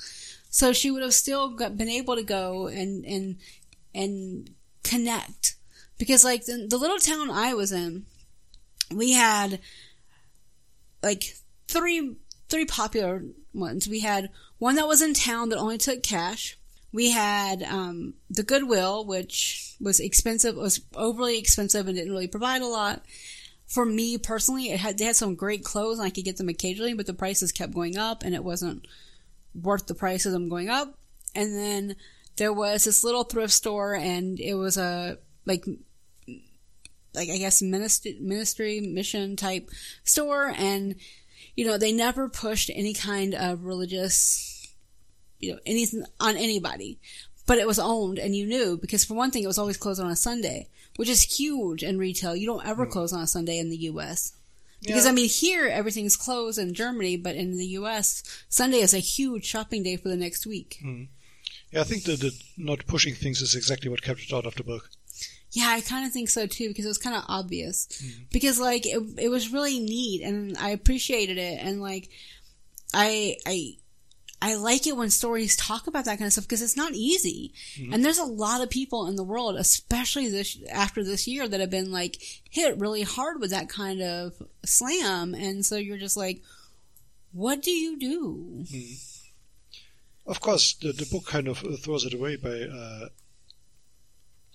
[0.50, 3.38] So she would have still been able to go and and
[3.94, 4.50] and
[4.84, 5.56] connect
[5.98, 8.06] because like the, the little town I was in,
[8.92, 9.60] we had
[11.04, 11.36] like
[11.68, 12.16] three
[12.50, 13.88] three popular ones.
[13.88, 16.58] We had one that was in town that only took cash.
[16.92, 22.64] We had um, the Goodwill, which was expensive, was overly expensive, and didn't really provide
[22.64, 23.04] a lot.
[23.68, 26.50] For me personally, it had they had some great clothes, and I could get them
[26.50, 28.88] occasionally, but the prices kept going up, and it wasn't
[29.54, 30.98] worth the price of them going up.
[31.36, 31.96] And then
[32.38, 35.66] there was this little thrift store, and it was a like
[37.14, 39.70] like I guess ministry, ministry mission type
[40.04, 40.96] store, and
[41.56, 44.74] you know they never pushed any kind of religious,
[45.40, 47.00] you know, anything on anybody,
[47.46, 50.02] but it was owned, and you knew because for one thing, it was always closed
[50.02, 52.36] on a Sunday, which is huge in retail.
[52.36, 54.39] You don't ever close on a Sunday in the U.S.
[54.82, 55.12] Because Yeah.
[55.12, 59.46] I mean, here everything's closed in Germany, but in the U.S., Sunday is a huge
[59.46, 60.78] shopping day for the next week.
[60.82, 61.04] Hmm.
[61.72, 64.56] Yeah, I think that the not pushing things is exactly what kept it out of
[64.56, 64.90] the book.
[65.52, 67.88] Yeah, I kind of think so too because it was kind of obvious.
[68.02, 68.24] Hmm.
[68.32, 72.10] Because like it, it was really neat and I appreciated it and like
[72.94, 73.78] I I
[74.42, 77.54] I like it when stories talk about that kind of stuff because it's not easy.
[77.94, 81.60] And there's a lot of people in the world, especially this after this year, that
[81.60, 82.18] have been like
[82.50, 84.34] hit really hard with that kind of
[84.66, 85.34] slam.
[85.34, 86.42] And so you're just like,
[87.34, 88.66] what do you do?
[90.26, 93.10] Of course, the, the book kind of uh, throws it away by uh,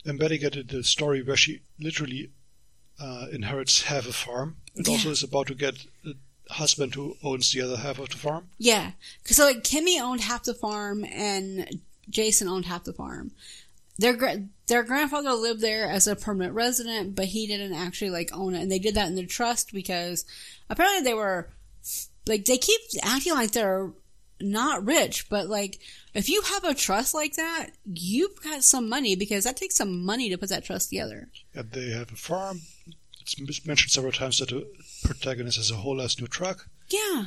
[0.06, 2.30] embedding it in the story where she literally
[3.00, 6.12] uh, inherits half a farm and also is about to get a
[6.50, 8.48] husband who owns the other half of the farm.
[8.58, 13.32] Yeah, because so, like Kimmy owned half the farm and Jason owned half the farm.
[13.98, 18.30] Their gra- their grandfather lived there as a permanent resident, but he didn't actually like
[18.32, 20.24] own it, and they did that in their trust because
[20.68, 21.48] apparently they were
[22.26, 23.92] like they keep acting like they're
[24.40, 25.78] not rich, but like
[26.12, 30.04] if you have a trust like that, you've got some money because that takes some
[30.04, 31.28] money to put that trust together.
[31.54, 32.60] And they have a farm.
[33.26, 34.66] It's mentioned several times that the
[35.04, 36.68] protagonist has a whole ass new truck.
[36.90, 37.24] Yeah,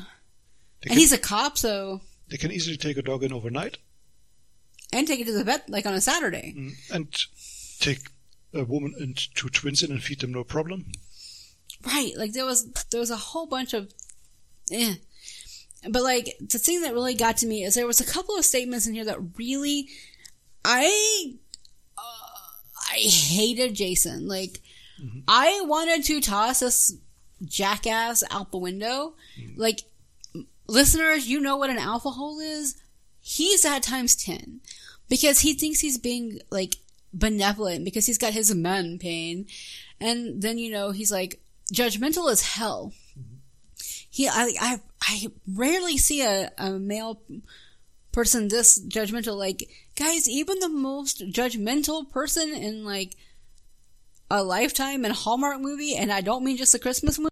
[0.82, 3.80] They and can, he's a cop, so they can easily take a dog in overnight
[4.94, 6.54] and take it to the vet like on a Saturday.
[6.56, 7.08] mm, and
[7.80, 8.10] take
[8.54, 10.92] a woman and two twins in and feed them no problem.
[11.86, 12.14] Right.
[12.16, 13.92] Like there was there was a whole bunch of
[14.72, 14.96] eh.
[15.90, 18.46] But like the thing that really got to me is there was a couple of
[18.46, 19.88] statements in here that really
[20.64, 21.34] I
[21.98, 22.02] uh,
[22.92, 24.28] I hated Jason.
[24.28, 24.62] Like
[25.28, 26.98] I wanted to toss this
[27.44, 29.14] jackass out the window.
[29.56, 29.82] Like
[30.68, 32.76] listeners, you know what an alpha hole is?
[33.20, 34.62] He's at times 10
[35.10, 36.76] because he thinks he's being like
[37.14, 39.48] benevolent because he's got his men pain.
[40.00, 41.40] And then, you know, he's like
[41.74, 42.94] judgmental as hell.
[44.10, 47.22] He, I, I, I rarely see a, a male
[48.12, 49.38] person this judgmental.
[49.38, 53.16] Like, guys, even the most judgmental person in like
[54.30, 57.30] a Lifetime and Hallmark movie, and I don't mean just a Christmas movie,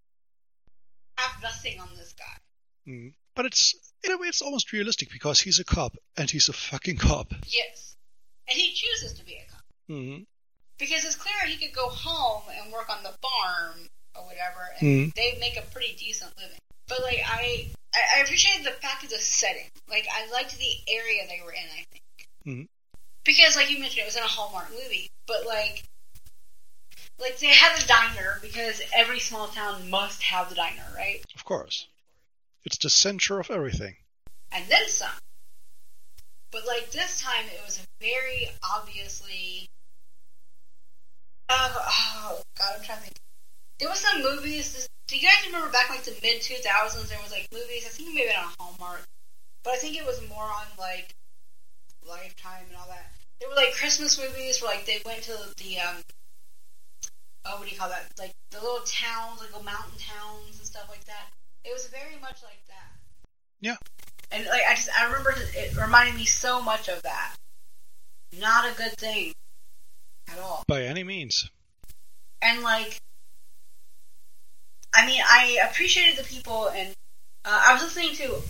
[1.18, 2.92] I have nothing on this guy.
[2.92, 3.14] Mm.
[3.36, 6.54] But it's in a way it's almost realistic because he's a cop and he's a
[6.54, 7.34] fucking cop.
[7.48, 7.96] Yes.
[8.48, 9.64] And he chooses to be a cop.
[9.90, 10.26] Mm.
[10.78, 15.12] Because it's clear he could go home and work on the farm or whatever, and
[15.12, 15.14] Mm.
[15.16, 16.58] they make a pretty decent living.
[16.88, 19.68] But like I, I, I appreciated the fact of the setting.
[19.90, 21.64] Like I liked the area they were in.
[21.64, 22.04] I think
[22.46, 22.68] Mhm.
[23.24, 25.10] because, like you mentioned, it was in a Hallmark movie.
[25.28, 25.84] But like,
[27.20, 31.22] like they had a diner because every small town must have the diner, right?
[31.36, 31.88] Of course.
[32.66, 33.96] It's the center of everything.
[34.52, 35.10] and then some.
[36.52, 39.68] But like this time, it was very obviously.
[41.50, 43.16] Uh, oh God, I'm trying to think.
[43.80, 44.88] There was some movies.
[45.08, 47.10] Do you guys remember back in like the mid 2000s?
[47.10, 47.86] There was like movies.
[47.86, 49.04] I think maybe on Hallmark,
[49.64, 51.14] but I think it was more on like
[52.08, 53.12] Lifetime and all that.
[53.40, 55.98] There were like Christmas movies where like they went to the um
[57.46, 58.06] oh, what do you call that?
[58.18, 61.28] Like the little towns, like the mountain towns and stuff like that.
[61.64, 62.92] It was very much like that.
[63.62, 63.76] Yeah.
[64.32, 67.36] And like I just I remember it reminded me so much of that.
[68.40, 69.34] Not a good thing
[70.30, 70.64] at all.
[70.68, 71.50] By any means.
[72.42, 72.98] And like,
[74.94, 76.90] I mean, I appreciated the people, and
[77.46, 78.42] uh, I was listening to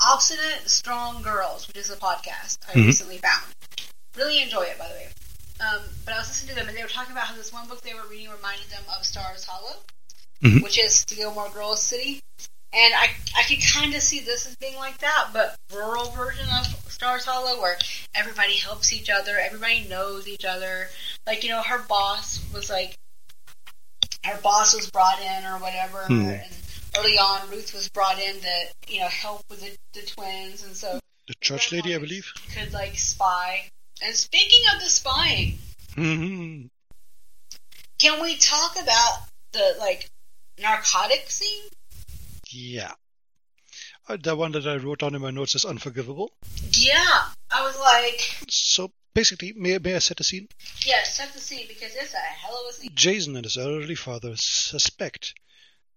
[0.00, 2.86] Obstinate Strong Girls, which is a podcast I Mhm.
[2.86, 3.44] recently found.
[4.14, 5.08] Really enjoy it, by the way.
[5.60, 7.66] Um, but I was listening to them, and they were talking about how this one
[7.68, 9.76] book they were reading reminded them of Stars Hollow,
[10.42, 10.62] Mhm.
[10.62, 12.20] which is the Gilmore Girls city.
[12.72, 16.46] And I, I could kind of see this as being like that, but rural version
[16.50, 17.78] of Stars Hollow, where
[18.14, 20.90] everybody helps each other, everybody knows each other.
[21.26, 22.96] Like you know, her boss was like,
[24.24, 26.28] her boss was brought in or whatever, Hmm.
[26.28, 26.52] and
[26.98, 30.76] early on, Ruth was brought in to you know help with the, the twins, and
[30.76, 32.30] so The church lady, I believe.
[32.52, 33.70] could like spy.
[34.02, 35.58] And speaking of the spying,
[35.94, 36.70] Mhm.
[37.98, 40.10] can we talk about the like
[40.58, 41.68] narcotic scene?
[42.50, 42.92] Yeah.
[44.08, 46.32] Uh, the one that I wrote down in my notes is unforgivable.
[46.72, 50.48] Yeah, I was like, So basically, may, may I set the scene?
[50.84, 52.90] yeah, set the scene because it's a hell of a scene.
[52.94, 55.34] Jason and his elderly father suspect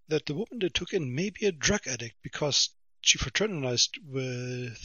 [0.08, 2.70] that the woman they took in may be a drug addict because
[3.02, 4.80] she fraternized with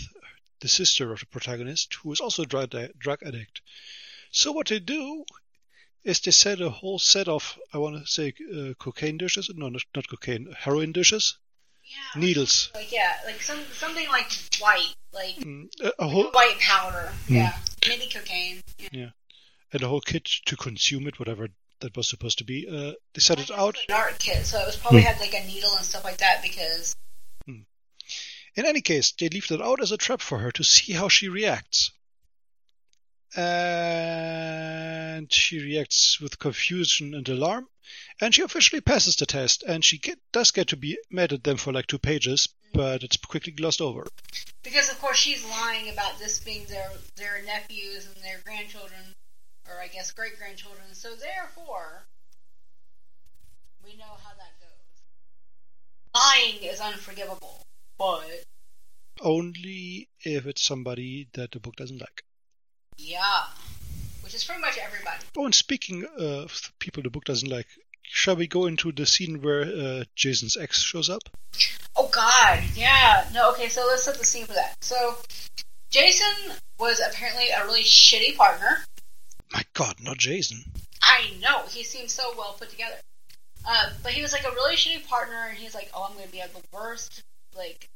[0.61, 3.61] the sister of the protagonist, who is also a drug, drug addict.
[4.31, 5.25] So what they do
[6.05, 9.51] is they set a whole set of, I want to say, uh, cocaine dishes.
[9.55, 11.37] No, not, not cocaine, heroin dishes.
[11.85, 12.71] Yeah, Needles.
[12.75, 17.13] Like yeah, like some something like white, like Mm, A, whole white powder.
[17.29, 17.35] Hmm.
[17.35, 18.63] Yeah, maybe cocaine.
[18.91, 19.11] Yeah.
[19.73, 21.49] and a whole kit to consume it, whatever
[21.81, 22.67] that was supposed to be.
[22.67, 23.77] Uh, they set it out.
[23.87, 25.09] the Nart kit, so it was probably Hmm.
[25.09, 26.97] had like a needle and stuff like that because
[28.57, 31.09] In any case, they leave that out as a trap for her to see how
[31.09, 31.91] she reacts.
[33.37, 37.69] And she reacts with confusion and alarm,
[38.21, 41.43] and she officially passes the test, and she get, does get to be mad at
[41.43, 44.07] them for like two pages, but it's quickly glossed over.
[44.63, 49.15] because of course she's lying about this being their their nephews and their grandchildren,
[49.69, 50.87] or I guess great grandchildren.
[50.95, 52.05] So therefore,
[53.85, 55.03] we know how that goes.
[56.15, 57.67] Lying is unforgivable,
[57.99, 58.45] but
[59.21, 62.25] Only if it's somebody that the book doesn't like.
[62.99, 63.45] yeah,
[64.23, 65.23] which is pretty much everybody.
[65.37, 67.67] Oh, and speaking of people the book doesn't like,
[68.03, 71.23] shall we go into the scene where uh, Jason's ex shows up?
[71.97, 73.25] Oh God, yeah.
[73.33, 73.69] No, okay.
[73.69, 74.75] So let's set the scene for that.
[74.81, 75.17] So
[75.91, 78.85] Jason was apparently a really shitty partner.
[79.53, 80.65] My God, not Jason.
[81.03, 82.97] I know he seems so well put together,
[83.69, 86.27] uh, but he was like a really shitty partner, and he's like, "Oh, I'm going
[86.27, 87.23] to be at the worst
[87.57, 87.89] like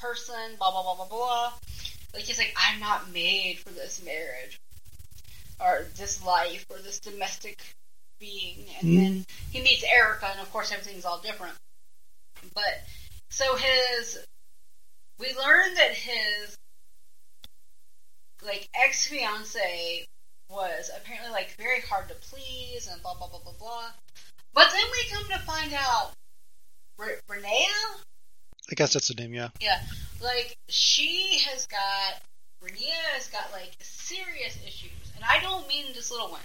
[0.00, 1.52] person." Blah blah blah blah blah.
[2.14, 4.58] Like he's like, "I'm not made for this marriage,
[5.60, 7.60] or this life, or this domestic
[8.18, 8.96] being." And Mm.
[8.96, 11.56] then he meets Erica, and of course everything's all different.
[12.54, 12.82] But
[13.30, 14.18] so his,
[15.18, 16.56] we learned that his
[18.42, 20.04] like ex fiance
[20.48, 23.90] was apparently like very hard to please and blah blah blah blah blah.
[24.52, 26.12] But then we come to find out,
[26.98, 28.00] Re- Renea,
[28.70, 29.48] I guess that's the name, yeah.
[29.60, 29.80] yeah,
[30.22, 32.22] like she has got
[32.62, 36.44] Renea has got like serious issues, and I don't mean just little ones.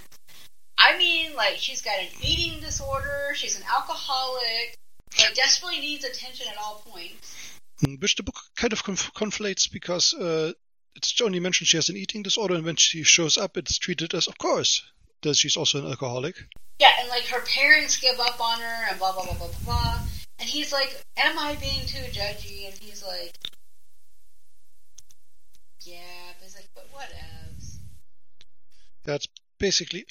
[0.77, 3.33] I mean like she's got an eating disorder.
[3.35, 4.77] She's an alcoholic.
[5.19, 7.35] Like desperately needs attention at all points.
[7.83, 10.53] Mm, Which the book kind of conf- conflates because uh,
[10.95, 14.13] it's only mentioned she has an eating disorder, and when she shows up, it's treated
[14.13, 14.83] as, of course,
[15.21, 16.35] that she's also an alcoholic.
[16.79, 19.65] Yeah, and like her parents give up on her and blah blah blah blah blah
[19.65, 19.99] blah.
[20.39, 23.37] And he's like, "Am I being too judgy?" And he's like,
[25.81, 27.79] "Yeah." But he's like, "But whatevs."
[29.03, 30.05] That's basically,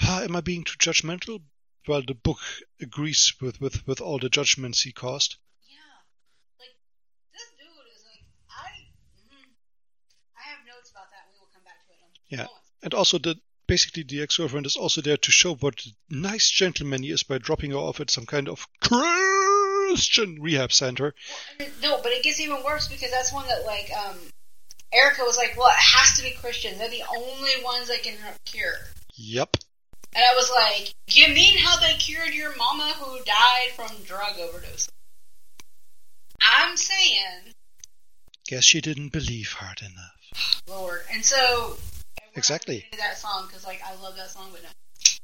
[0.00, 1.42] ah, am I being too judgmental?
[1.88, 2.38] Well, the book
[2.80, 5.36] agrees with, with, with all the judgments he caused.
[5.66, 5.78] Yeah,
[6.60, 6.76] like
[7.32, 8.86] this dude is like, I,
[9.34, 9.50] mm,
[10.36, 11.26] I have notes about that.
[11.26, 12.18] and We will come back to it.
[12.28, 12.36] Yeah.
[12.44, 12.52] moment.
[12.84, 17.02] And also, the basically the ex-girlfriend is also there to show what a nice gentleman
[17.02, 18.66] he is by dropping her off at some kind of
[19.94, 21.14] Christian rehab center.
[21.58, 24.16] Well, no, but it gets even worse because that's one that like um,
[24.92, 26.78] Erica was like, "Well, it has to be Christian.
[26.78, 28.74] They're the only ones that can help cure."
[29.14, 29.56] Yep.
[30.14, 34.38] And I was like, You mean how they cured your mama who died from drug
[34.38, 34.88] overdose?
[36.42, 37.54] I'm saying,
[38.46, 40.62] Guess she didn't believe hard enough.
[40.68, 41.02] Lord.
[41.12, 42.74] And so, and we're not Exactly.
[42.74, 44.68] gonna get into that song because, like, I love that song, but no,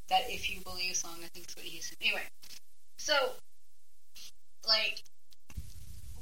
[0.09, 1.99] that "If You Believe" song, I think is what he said.
[2.01, 2.23] Anyway,
[2.97, 3.33] so,
[4.67, 5.03] like,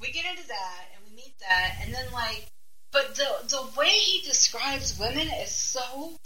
[0.00, 2.46] we get into that and we meet that, and then like,
[2.92, 6.18] but the the way he describes women is so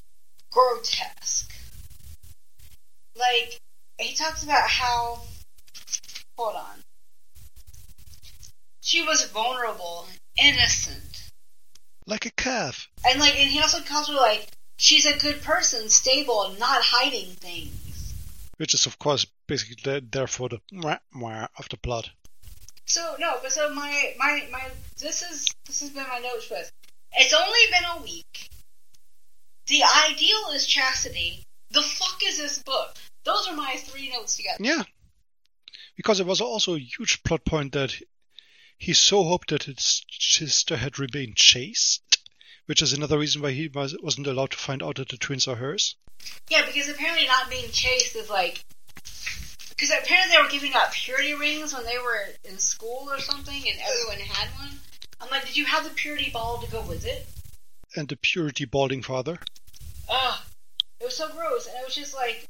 [0.52, 1.52] grotesque.
[3.16, 3.60] like
[3.98, 5.20] he talks about how
[6.36, 6.82] hold on.
[8.80, 10.06] She was vulnerable,
[10.42, 11.30] innocent.
[12.06, 12.88] Like a calf.
[13.06, 17.34] And like and he also calls her like she's a good person, stable, not hiding
[17.34, 17.89] things.
[18.60, 22.10] Which is, of course, basically there, there for the mwah, mwah of the plot.
[22.84, 26.70] So no, but so my my my this is this has been my notes this.
[27.14, 28.50] It's only been a week.
[29.68, 31.42] The ideal is chastity.
[31.70, 32.98] The fuck is this book?
[33.24, 34.62] Those are my three notes together.
[34.62, 34.82] Yeah.
[35.96, 37.94] Because it was also a huge plot point that
[38.76, 42.09] he so hoped that his sister had remained chaste,
[42.70, 45.48] which is another reason why he was, wasn't allowed to find out that the twins
[45.48, 45.96] are hers.
[46.48, 48.64] Yeah, because apparently not being chased is like.
[49.70, 53.56] Because apparently they were giving out purity rings when they were in school or something,
[53.56, 54.70] and everyone had one.
[55.20, 57.26] I'm like, did you have the purity ball to go with it?
[57.96, 59.36] And the purity balding father.
[60.08, 60.40] Ugh.
[61.00, 62.46] It was so gross, and it was just like.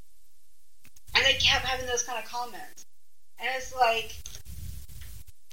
[1.15, 2.85] And they kept having those kind of comments.
[3.39, 4.15] And it's like.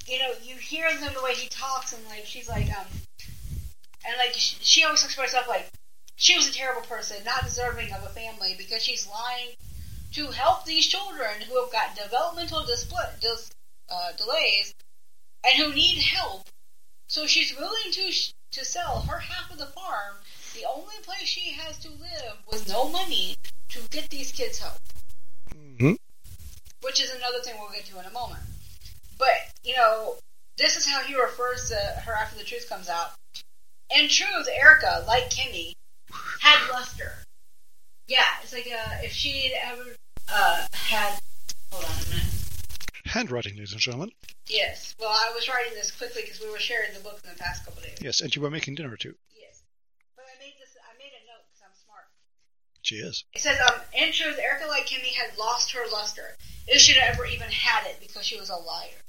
[0.07, 2.87] You know, you hear them the way he talks, and like, she's like, um.
[4.05, 5.69] And like, she, she always talks about herself like,
[6.15, 9.49] she was a terrible person, not deserving of a family, because she's lying
[10.13, 12.91] to help these children who have got developmental dis,
[13.89, 14.73] uh, delays
[15.45, 16.47] and who need help.
[17.07, 20.15] So she's willing to sh- to sell her half of the farm,
[20.55, 23.35] the only place she has to live, with no money
[23.69, 24.79] to get these kids help.
[25.53, 25.93] Mm-hmm.
[26.81, 28.41] Which is another thing we'll get to in a moment.
[29.17, 30.15] But you know,
[30.57, 33.11] this is how he refers to her after the truth comes out.
[33.95, 35.73] In truth, Erica, like Kimmy,
[36.41, 37.13] had luster.
[38.07, 39.95] Yeah, it's like uh, if she'd ever
[40.31, 41.19] uh, had.
[41.71, 42.23] Hold on a minute.
[43.05, 44.11] Handwriting, ladies and gentlemen.
[44.47, 44.95] Yes.
[44.99, 47.65] Well, I was writing this quickly because we were sharing the book in the past
[47.65, 47.97] couple days.
[48.01, 49.15] Yes, and you were making dinner too.
[49.33, 49.63] Yes.
[50.15, 50.75] But I made this.
[50.83, 52.05] I made a note because I'm smart.
[52.81, 53.23] She is.
[53.33, 56.35] It says, um, in truth, Erica like Kimmy had lost her luster.
[56.67, 59.01] If she'd ever even had it because she was a liar.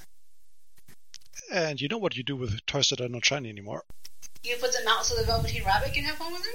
[1.51, 3.83] And you know what you do with toys that are not shiny anymore?
[4.45, 6.53] You put them out so the Velveteen Rabbit can have fun with them?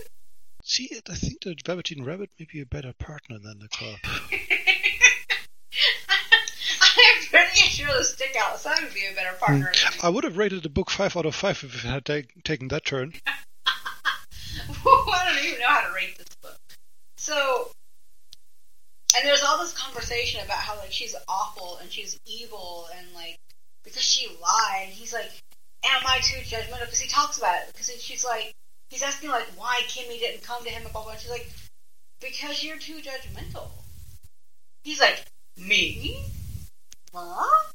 [0.63, 3.95] See, I think the Velveteen Rabbit may be a better partner than the car.
[6.81, 9.45] I'm pretty sure the stick outside would be a better hmm.
[9.45, 9.71] partner.
[9.73, 12.21] than I would have rated the book 5 out of 5 if it had ta-
[12.43, 13.13] taken that turn.
[13.25, 13.33] I
[15.35, 16.57] don't even know how to rate this book.
[17.17, 17.71] So,
[19.17, 23.37] and there's all this conversation about how like she's awful and she's evil and like
[23.83, 24.87] because she lied.
[24.89, 25.31] He's like,
[25.85, 27.67] "Am I too judgmental?" Because he talks about it.
[27.67, 28.53] Because she's like,
[28.89, 31.11] he's asking like why Kimmy didn't come to him and blah blah.
[31.11, 31.19] blah.
[31.19, 31.49] She's like,
[32.21, 33.67] "Because you're too judgmental."
[34.83, 35.25] He's like,
[35.57, 36.23] "Me?
[37.13, 37.69] Huh?"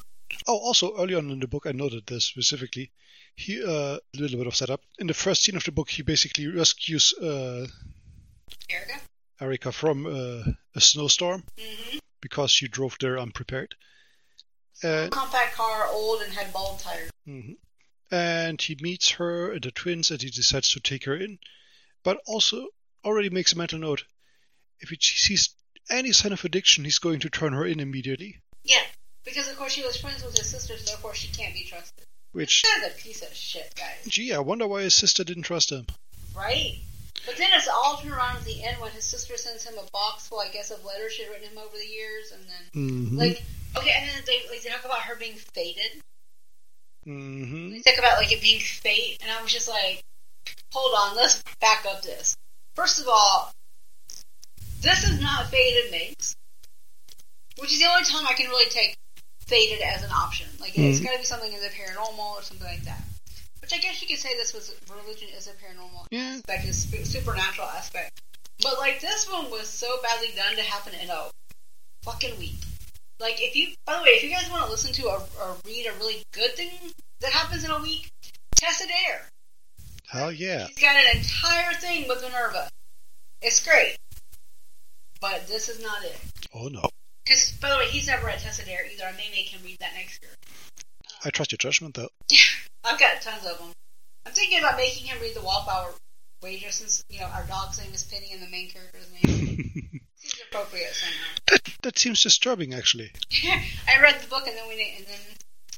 [0.46, 2.90] Oh, also, early on in the book, I noted this specifically.
[3.36, 4.80] He, uh, a little bit of setup.
[4.98, 7.66] In the first scene of the book, he basically rescues uh,
[8.70, 9.00] Erica.
[9.40, 11.98] Erika from uh, a snowstorm Mm-hmm.
[12.20, 13.74] because she drove there unprepared.
[14.82, 17.10] And, Compact car, old and had bald tires.
[17.28, 17.56] mhm.
[18.10, 21.38] And he meets her and the twins and he decides to take her in,
[22.02, 22.68] but also
[23.04, 24.04] already makes a mental note.
[24.80, 25.54] If he sees
[25.90, 28.40] any sign of addiction, he's going to turn her in immediately.
[28.64, 28.82] Yeah,
[29.24, 32.04] because of course she was friends with his sister, so therefore she can't be trusted.
[32.32, 34.04] Which, guy's a piece of shit, guys.
[34.06, 35.86] gee, I wonder why his sister didn't trust him.
[36.36, 36.78] Right?
[37.26, 39.90] But then it's all turned around at the end when his sister sends him a
[39.90, 43.18] box full, I guess, of letters she'd written him over the years, and then Mm-hmm.
[43.18, 43.42] like
[43.76, 46.00] okay, and then they like they talk about her being fated.
[47.08, 47.70] Mm-hmm.
[47.70, 50.02] They talk about like it being fate, and I was just like,
[50.72, 52.36] hold on, let's back up this.
[52.74, 53.50] First of all,
[54.82, 56.36] this is not fated mates,
[57.58, 58.94] which is the only time I can really take
[59.46, 60.46] fated as an option.
[60.60, 61.04] Like it's Mhm.
[61.04, 63.00] got to be something in the paranormal or something like that.
[63.60, 66.36] Which I guess you could say this was religion is a paranormal Yeah.
[66.36, 68.20] aspect, is sp- supernatural aspect.
[68.60, 71.30] But like this one was so badly done to happen in a
[72.02, 72.56] fucking week.
[73.20, 75.56] Like if you, by the way, if you guys want to listen to or, or
[75.66, 76.70] read a really good thing
[77.20, 78.10] that happens in a week,
[78.54, 79.28] Tessa Dare.
[80.08, 80.66] Hell yeah.
[80.68, 82.68] She's got an entire thing with Minerva.
[83.42, 83.96] It's great.
[85.20, 86.18] But this is not it.
[86.54, 86.88] Oh no.
[87.24, 89.04] Because, by the way, he's never read Tessa Dare either.
[89.04, 90.30] I may make him read that next year.
[91.24, 92.08] I trust your judgment though.
[92.30, 92.38] Yeah,
[92.84, 93.72] I've got tons of them.
[94.24, 95.92] I'm thinking about making him read the Wallflower
[96.42, 100.00] Wager since, you know, our dog's name is Penny and the main character's name.
[100.16, 101.24] Seems appropriate somehow.
[101.50, 103.12] that that seems disturbing actually.
[103.44, 105.20] I read the book and then we na- and then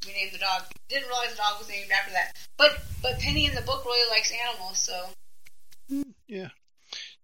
[0.07, 0.63] we named the dog.
[0.89, 2.37] Didn't realize the dog was named after that.
[2.57, 5.09] But but Penny in the book really likes animals, so
[6.27, 6.49] Yeah.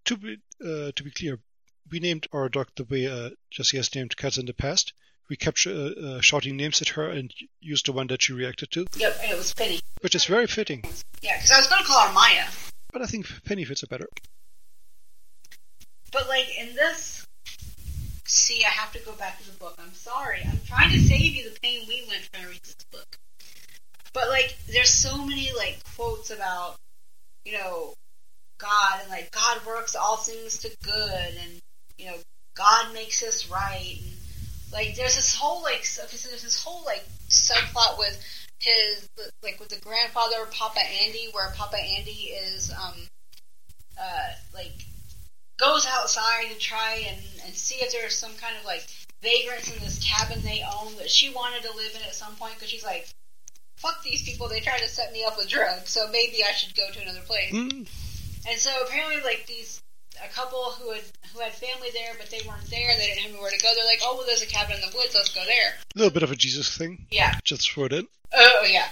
[0.06, 1.38] To be uh, to be clear,
[1.90, 4.92] we named our dog the way uh, Jessie has named cats in the past.
[5.28, 8.70] We kept uh, uh, shouting names at her and used the one that she reacted
[8.72, 9.80] to, yep, and it was Penny.
[10.00, 10.84] which is very fitting.
[11.22, 12.44] Yeah, because I was going to call her Maya.
[12.96, 14.08] But I think Penny fits it better.
[16.12, 17.26] But like in this,
[18.24, 19.74] see, I have to go back to the book.
[19.78, 20.40] I'm sorry.
[20.42, 23.18] I'm trying to save you the pain we went trying to read this book.
[24.14, 26.76] But like, there's so many like quotes about,
[27.44, 27.92] you know,
[28.56, 31.60] God and like God works all things to good, and
[31.98, 32.16] you know,
[32.54, 34.16] God makes us right, and
[34.72, 38.18] like there's this whole like so there's this whole like subplot with
[38.66, 39.08] his
[39.42, 42.94] like with the grandfather Papa Andy, where Papa Andy is um
[43.98, 44.72] uh like
[45.58, 48.86] goes outside to try and, and see if there's some kind of like
[49.22, 52.54] vagrants in this cabin they own that she wanted to live in at some point
[52.54, 53.08] because she's like,
[53.76, 56.76] fuck these people, they tried to set me up with drugs, so maybe I should
[56.76, 57.52] go to another place.
[57.52, 57.88] Mm.
[58.48, 59.80] And so apparently, like these
[60.24, 61.02] a couple who had
[61.32, 62.94] who had family there, but they weren't there.
[62.96, 63.72] They didn't have anywhere to go.
[63.74, 65.14] They're like, oh well, there's a cabin in the woods.
[65.14, 65.74] Let's go there.
[65.94, 67.06] A little bit of a Jesus thing.
[67.10, 67.34] Yeah.
[67.44, 68.06] Just throw it in.
[68.34, 68.86] Oh, oh yeah.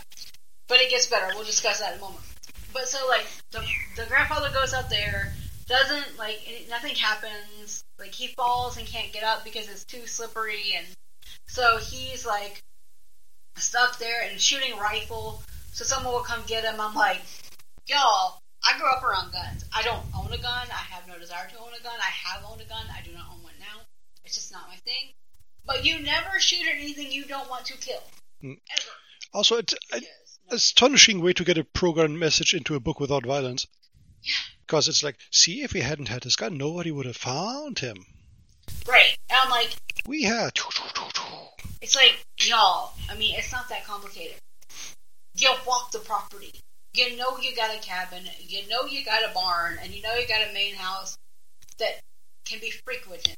[0.69, 1.35] But it gets better.
[1.35, 2.25] We'll discuss that in a moment.
[2.73, 3.65] But so like the
[3.97, 5.33] the grandfather goes out there,
[5.67, 7.85] doesn't like nothing happens.
[7.99, 10.87] Like he falls and can't get up because it's too slippery, and
[11.47, 12.63] so he's like
[13.57, 15.43] stuck there and shooting rifle.
[15.73, 16.81] So someone will come get him.
[16.81, 17.23] I'm like,
[17.87, 18.41] y'all.
[18.67, 19.65] I grew up around guns.
[19.75, 20.67] I don't own a gun.
[20.71, 21.93] I have no desire to own a gun.
[21.99, 22.87] I have owned a gun.
[22.97, 23.83] I do not own one now.
[24.25, 25.13] It's just not my thing.
[25.67, 28.03] But you never shoot at anything you don't want to kill.
[28.43, 28.59] Mm.
[28.71, 28.91] Ever.
[29.33, 30.57] Also, it's an no.
[30.57, 33.67] astonishing way to get a program message into a book without violence.
[34.23, 34.33] Yeah.
[34.67, 38.07] Because it's like, see, if we hadn't had this gun, nobody would have found him.
[38.89, 39.17] Right.
[39.29, 40.59] And I'm like, We had.
[41.83, 44.37] it's like, y'all, I mean, it's not that complicated.
[45.37, 46.53] You walk the property.
[46.95, 48.23] You know you got a cabin.
[48.41, 49.79] You know you got a barn.
[49.83, 51.17] And you know you got a main house
[51.79, 52.01] that
[52.47, 53.35] can be frequented.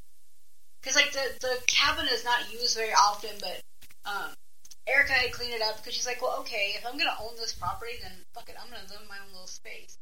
[0.83, 3.61] Because, like, the, the cabin is not used very often, but
[4.05, 4.31] um,
[4.87, 7.35] Erica had cleaned it up because she's like, well, okay, if I'm going to own
[7.37, 9.97] this property, then fuck it, I'm going to live in my own little space.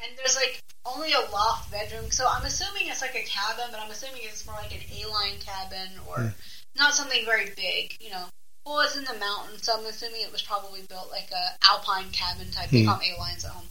[0.00, 3.80] And there's, like, only a loft bedroom, so I'm assuming it's like a cabin, but
[3.80, 6.28] I'm assuming it's more like an A-line cabin or Hmm.
[6.76, 8.26] not something very big, you know.
[8.68, 12.10] Well, it's in the mountains, so I'm assuming it was probably built like a alpine
[12.12, 12.68] cabin type.
[12.68, 12.88] They Hmm.
[12.88, 13.66] call them A-lines at home.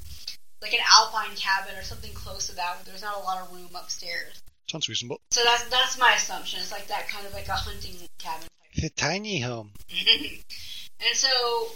[0.60, 3.54] Like an alpine cabin or something close to that where there's not a lot of
[3.54, 4.42] room upstairs.
[4.68, 5.22] Sounds reasonable.
[5.30, 6.62] So that's that's my assumption.
[6.62, 8.82] It's like that kind of like a hunting cabin type.
[8.82, 9.74] The tiny home.
[9.92, 11.30] and so,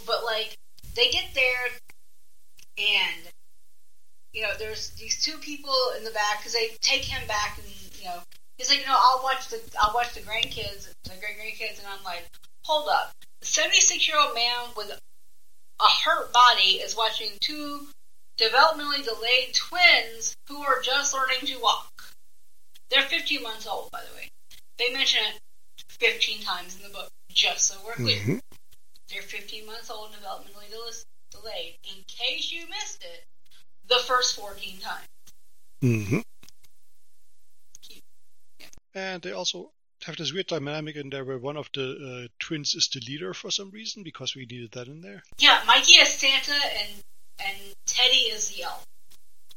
[0.04, 0.58] but like,
[0.96, 1.68] they get there,
[2.76, 3.22] and
[4.32, 7.68] you know, there's these two people in the back because they take him back, and
[8.00, 8.18] you know,
[8.58, 11.86] he's like, you know, I'll watch the I'll watch the grandkids, the great grandkids, and
[11.86, 12.24] I'm like,
[12.64, 14.90] hold up, the 76 year old man with
[15.80, 17.88] a hurt body is watching two
[18.38, 21.90] developmentally delayed twins who are just learning to walk.
[22.90, 24.28] They're 15 months old, by the way.
[24.78, 25.40] They mention it
[26.00, 28.18] 15 times in the book, just so we're clear.
[28.20, 28.40] Mhm.
[29.08, 30.92] They're 15 months old, developmentally del-
[31.30, 31.76] delayed.
[31.84, 33.24] In case you missed it,
[33.86, 35.06] the first 14 times.
[35.80, 36.20] hmm
[38.94, 39.72] And they also
[40.04, 43.34] have this weird dynamic in there where one of the uh, twins is the leader
[43.34, 45.22] for some reason because we needed that in there.
[45.38, 47.02] Yeah, Mikey is Santa and
[47.44, 48.84] and Teddy is the elf.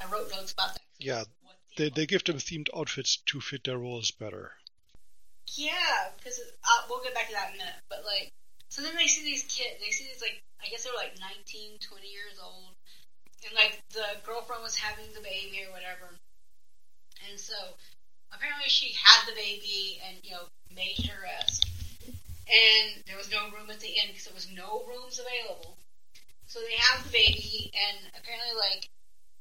[0.01, 0.81] I wrote notes about that.
[0.99, 1.23] Yeah,
[1.77, 4.53] They, they give them themed outfits to fit their roles better.
[5.55, 7.81] Yeah, because uh, we'll get back to that in a minute.
[7.89, 8.31] But like,
[8.69, 9.77] so then they see these kids.
[9.79, 12.73] They see these like, I guess they're like 19, 20 years old,
[13.45, 16.09] and like the girlfriend was having the baby or whatever.
[17.29, 17.55] And so
[18.31, 21.67] apparently she had the baby and you know made her rest,
[22.05, 25.77] and there was no room at the inn because there was no rooms available.
[26.47, 28.89] So they have the baby, and apparently like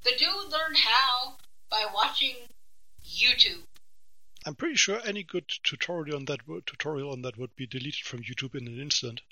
[0.02, 1.36] the dude learned how
[1.70, 2.36] by watching
[3.04, 3.64] YouTube.
[4.46, 8.22] I'm pretty sure any good tutorial on that tutorial on that would be deleted from
[8.22, 9.22] YouTube in an instant.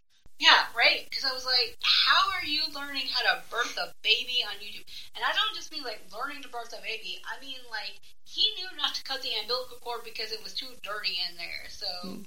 [1.22, 4.82] Because I was like, how are you learning how to birth a baby on YouTube?
[5.14, 7.22] And I don't just mean like learning to birth a baby.
[7.22, 7.94] I mean like
[8.26, 11.70] he knew not to cut the umbilical cord because it was too dirty in there.
[11.70, 12.26] So, Hmm.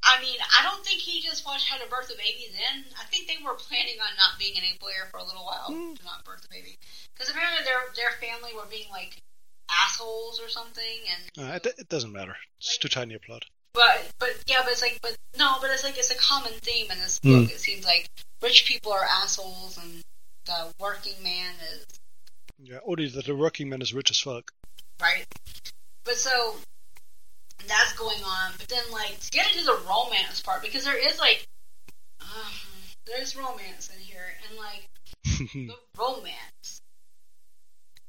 [0.00, 2.88] I mean, I don't think he just watched how to birth a baby then.
[2.96, 5.68] I think they were planning on not being in a player for a little while
[5.68, 5.92] Hmm.
[5.92, 6.78] to not birth the baby.
[7.12, 9.20] Because apparently their their family were being like
[9.68, 12.36] assholes or something, and Uh, it, it doesn't matter.
[12.56, 13.44] It's too tiny a plot.
[13.74, 16.90] But but yeah, but it's like but no, but it's like it's a common theme
[16.90, 17.42] in this Hmm.
[17.44, 17.50] book.
[17.52, 18.08] It seems like
[18.42, 20.02] rich people are assholes and
[20.46, 21.84] the working man is
[22.58, 24.50] Yeah, only that the working man is rich as fuck.
[25.00, 25.26] right.
[26.04, 26.56] But so
[27.66, 28.52] that's going on.
[28.58, 31.44] But then like to get into the romance part because there is like
[32.20, 32.50] uh,
[33.06, 34.86] there's romance in here and like
[35.52, 36.80] the romance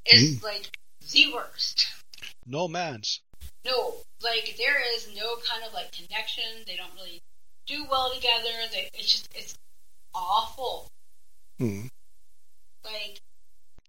[0.05, 0.69] is like
[1.11, 1.87] the worst.
[2.45, 3.21] no man's.
[3.65, 6.43] No, like there is no kind of like connection.
[6.65, 7.21] They don't really
[7.67, 8.49] do well together.
[8.71, 9.55] They, it's just it's
[10.13, 10.87] awful.
[11.59, 11.87] Hmm.
[12.83, 13.19] Like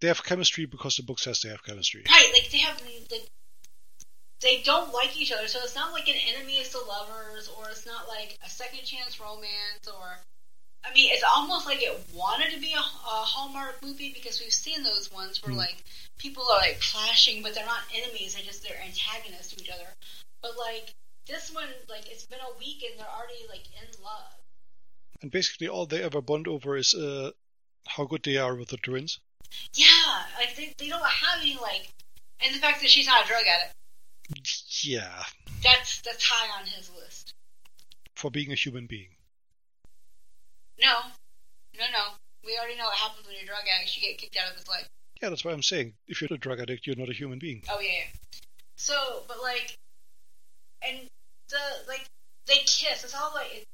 [0.01, 2.05] They have chemistry because the book says they have chemistry.
[2.09, 3.29] right, like they have like
[4.41, 7.87] they don't like each other, so it's not like an enemies to lovers, or it's
[7.87, 10.19] not like a second chance romance, or
[10.85, 12.83] I mean, it's almost like it wanted to be a, a
[13.25, 15.59] Hallmark movie because we've seen those ones where Mm.
[15.59, 15.85] like
[16.19, 19.87] people are like clashing, but they're not enemies; they just they're antagonists to each other.
[20.43, 20.95] But like
[21.27, 24.33] this one, like it's been a week and they're already like in love.
[25.23, 27.33] And basically, all they ever bond over is uh,
[27.87, 29.19] how good they are with the twins.
[29.75, 29.87] Yeah,
[30.39, 31.91] like they they don't have any like,
[32.41, 33.75] and the fact that she's not a drug addict,
[34.83, 35.25] Yeah,
[35.63, 37.35] that's that's high on his list.
[38.15, 39.09] for being a human being.
[40.81, 41.01] No,
[41.79, 42.05] no, no.
[42.45, 43.97] We already know what happens when you're a drug addict.
[43.97, 44.89] You get kicked out of this life.
[45.21, 47.63] Yeah, that's why I'm saying if you're a drug addict, you're not a human being.
[47.71, 48.41] Oh yeah, yeah.
[48.77, 48.95] So,
[49.29, 49.77] but like,
[50.87, 51.07] and
[51.51, 52.07] the like
[52.47, 53.05] they kiss.
[53.05, 53.65] It's all like it,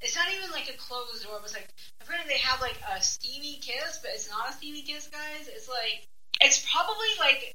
[0.00, 1.36] it's not even like a closed door.
[1.36, 1.68] It was like
[2.00, 5.48] apparently they have like a steamy kiss, but it's not a steamy kiss, guys.
[5.48, 6.06] It's like
[6.40, 7.52] it's probably like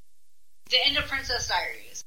[0.69, 2.03] the end of Princess Diaries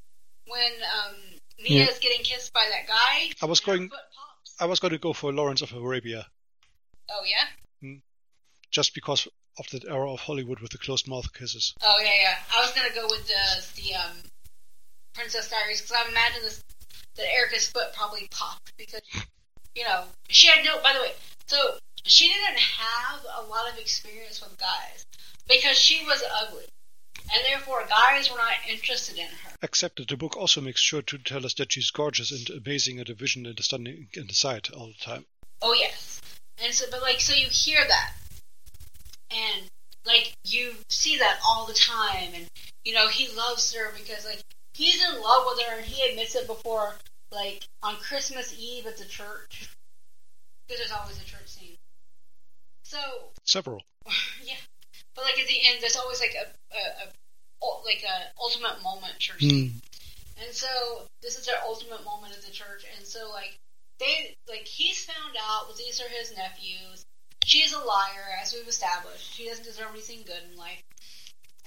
[0.46, 1.16] when um
[1.60, 3.30] mia is getting kissed by that guy.
[3.42, 3.90] I was going-.
[4.60, 6.28] I was going to go for Lawrence of Arabia
[7.10, 7.96] Oh yeah.
[8.70, 9.28] just because
[9.58, 11.74] of that era of Hollywood with the closed mouth kisses.
[11.82, 12.36] Oh yeah, yeah.
[12.56, 14.16] I was gonna go with the the um
[15.14, 16.60] Princess Diaries because I imagine this
[17.16, 19.00] that Erica's foot probably popped because
[19.74, 20.82] you know she had no.
[20.82, 21.12] By the way,
[21.46, 25.06] so she didn't have a lot of experience with guys
[25.48, 26.66] because she was ugly,
[27.32, 29.56] and therefore guys were not interested in her.
[29.62, 32.98] Except that the book also makes sure to tell us that she's gorgeous and amazing
[32.98, 35.24] at a vision and a stunning and the sight all the time.
[35.62, 36.13] Oh yes,
[36.62, 38.12] and so but like so you hear that,
[39.30, 39.62] and
[40.06, 42.46] like you see that all the time, and
[42.84, 44.42] you know he loves her because like
[44.74, 46.94] he's in love with her, and he admits it before
[47.32, 49.68] like on Christmas Eve at the church
[50.66, 51.76] because there's always a church scene.
[52.82, 52.98] So
[53.44, 53.82] Several.
[54.44, 54.54] yeah,
[55.14, 57.12] but like at the end, there's always like a, a, a
[57.84, 59.70] like a ultimate moment church scene.
[59.70, 59.78] Hmm.
[60.44, 62.84] And so this is their ultimate moment at the church.
[62.96, 63.58] And so like
[63.98, 67.04] they like he's found out that these are his nephews.
[67.44, 69.34] She's a liar, as we've established.
[69.34, 70.82] She doesn't deserve anything good in life.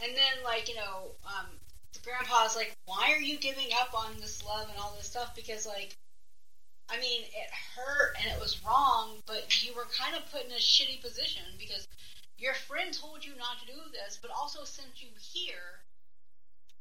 [0.04, 1.48] And then like you know, um,
[1.94, 5.36] the grandpa's like, why are you giving up on this love and all this stuff?
[5.36, 5.96] Because like.
[6.90, 10.52] I mean, it hurt and it was wrong, but you were kind of put in
[10.52, 11.86] a shitty position because
[12.38, 15.82] your friend told you not to do this, but also sent you here,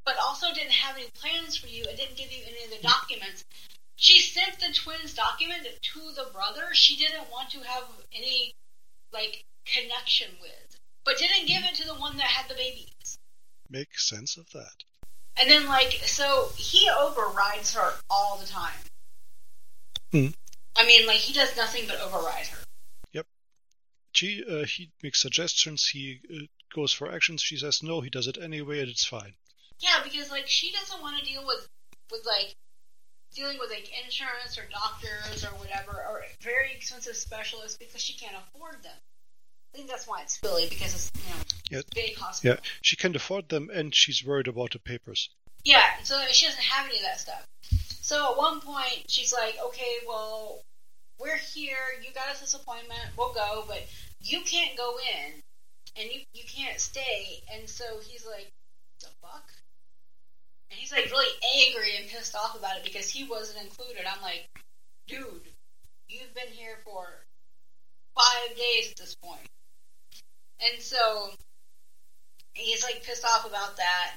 [0.04, 2.86] but also didn't have any plans for you and didn't give you any of the
[2.86, 3.44] documents.
[3.96, 8.54] She sent the twins document to the brother she didn't want to have any
[9.12, 13.18] like connection with, but didn't give it to the one that had the babies.
[13.70, 14.84] Make sense of that.
[15.38, 18.78] And then like so he overrides her all the time.
[20.12, 20.26] Hmm.
[20.76, 22.64] I mean, like he does nothing but override her.
[23.12, 23.26] Yep.
[24.12, 26.44] She, uh, he makes suggestions, he uh,
[26.74, 29.34] goes for actions, she says no, he does it anyway, and it's fine.
[29.78, 31.66] Yeah, because like she doesn't want to deal with
[32.10, 32.54] with like
[33.36, 38.34] dealing with like insurance or doctors or whatever or very expensive specialists because she can't
[38.34, 38.96] afford them.
[39.74, 41.32] I think that's why it's Philly because it's you
[41.76, 41.82] know Yeah.
[41.94, 42.56] big hospital.
[42.56, 45.28] Yeah, she can't afford them, and she's worried about the papers.
[45.64, 47.44] Yeah, so she doesn't have any of that stuff.
[48.00, 50.62] So at one point she's like, okay, well
[51.18, 51.76] we're here.
[52.02, 53.00] You got us this appointment.
[53.18, 53.82] We'll go, but
[54.20, 55.32] you can't go in
[56.00, 57.42] and you you can't stay.
[57.52, 58.48] And so he's like,
[59.00, 59.44] the fuck.
[60.70, 61.32] And he's like really
[61.64, 64.04] angry and pissed off about it because he wasn't included.
[64.06, 64.48] I'm like,
[65.06, 65.46] dude,
[66.08, 67.06] you've been here for
[68.16, 69.48] five days at this point.
[70.60, 71.30] And so
[72.54, 74.16] he's like pissed off about that.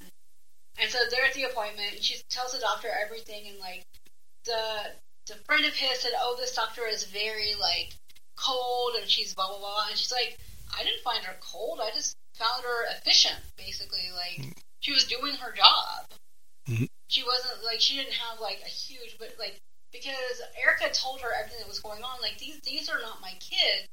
[0.81, 3.85] And so they're at the appointment and she tells the doctor everything and like
[4.45, 4.91] the
[5.27, 7.93] the friend of his said, Oh, this doctor is very like
[8.35, 10.37] cold and she's blah blah blah and she's like,
[10.75, 14.09] I didn't find her cold, I just found her efficient, basically.
[14.15, 14.51] Like hmm.
[14.79, 16.07] she was doing her job
[16.69, 16.87] Mhm.
[17.07, 19.59] she wasn't like she didn't have like a huge but like
[19.91, 23.33] because Erica told her everything that was going on like these these are not my
[23.39, 23.87] kids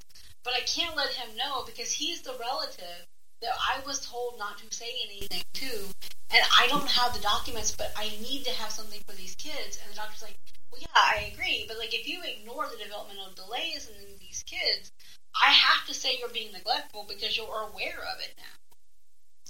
[0.45, 3.07] but I can't let him know because he's the relative
[3.41, 5.89] that I was told not to say anything to
[6.31, 9.79] and I don't have the documents but I need to have something for these kids
[9.83, 10.37] and the doctor's like
[10.71, 14.93] well yeah I agree but like if you ignore the developmental delays in these kids
[15.35, 18.57] I have to say you're being neglectful because you're aware of it now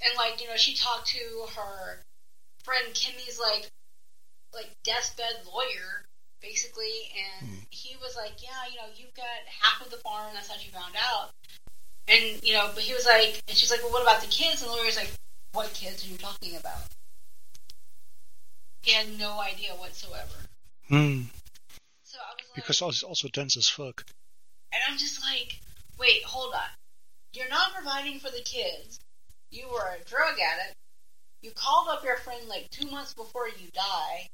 [0.05, 2.03] and like you know she talked to her
[2.67, 3.71] friend Kimmy's like
[4.53, 6.03] like deathbed lawyer
[6.43, 7.55] basically and Hmm.
[7.71, 9.25] he was like yeah you know you've got
[9.63, 11.31] half of the farm that's how she found out
[12.09, 14.63] and you know but he was like and she's like well what about the kids
[14.63, 15.11] and the lawyer's like
[15.53, 16.83] what kids are you talking about
[18.83, 20.35] he had no idea whatsoever
[20.89, 21.23] Hmm.
[22.05, 24.05] so I was like Because it's also dense as fuck.
[24.73, 25.59] and I'm just like,
[25.99, 26.71] wait, hold on.
[27.33, 29.01] You're not providing for the kids.
[29.51, 30.75] You were a drug addict.
[31.47, 34.27] You called up your friend like two months before you die.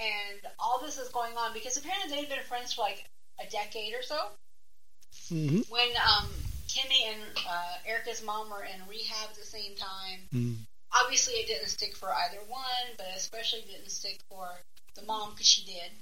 [0.00, 3.04] and all this is going on because apparently they've been friends for like
[3.40, 4.18] a decade or so.
[5.28, 6.26] hmm When um,
[6.66, 10.56] Kimmy and uh, Erica's mom were in rehab at the same time, Mm.
[11.00, 14.48] obviously it didn't stick for either one, but especially didn't stick for
[14.96, 15.92] the mom because she did.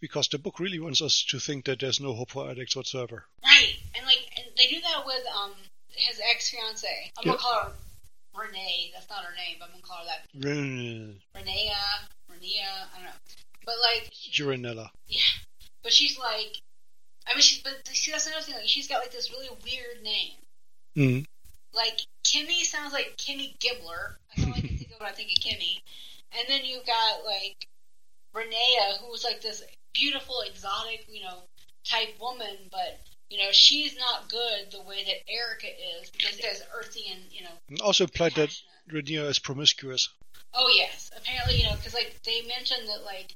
[0.00, 3.24] Because the book really wants us to think that there's no hope for addicts whatsoever.
[3.42, 5.50] Right, and like and they do that with um
[5.88, 7.10] his ex fiance.
[7.18, 7.32] I'm Yeah.
[7.32, 7.72] gonna call her
[8.34, 8.90] Renee.
[8.94, 10.26] That's not her name, but I'm gonna call her that.
[10.34, 11.16] Renee.
[11.36, 11.82] Renea,
[12.30, 12.70] Renea.
[12.92, 13.20] I don't know,
[13.64, 14.30] but like, she-
[15.08, 15.20] yeah,
[15.82, 16.56] but she's like,
[17.26, 18.54] I mean, she's but see that's another thing.
[18.54, 20.32] Like, she's got like this really weird name.
[20.96, 21.26] Mm.
[21.72, 24.16] Like Kimmy sounds like Kimmy Gibbler.
[24.36, 25.80] That's all I can think of when I think of Kimmy.
[26.38, 27.66] And then you've got like
[28.34, 29.62] Renea, who was like this
[29.94, 31.38] beautiful, exotic, you know,
[31.84, 33.00] type woman, but
[33.30, 35.68] you know she's not good the way that Erica
[36.00, 39.06] is because it is earthy and you know And Also implied that passionate.
[39.06, 40.08] Renia is promiscuous.
[40.52, 43.34] Oh yes, apparently you know because like they mentioned that like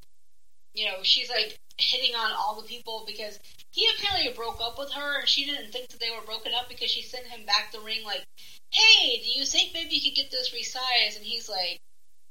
[0.74, 3.38] you know she's like hitting on all the people because
[3.70, 6.68] he apparently broke up with her and she didn't think that they were broken up
[6.68, 8.24] because she sent him back the ring like,
[8.70, 11.16] hey, do you think maybe you could get this resized?
[11.16, 11.80] And he's like,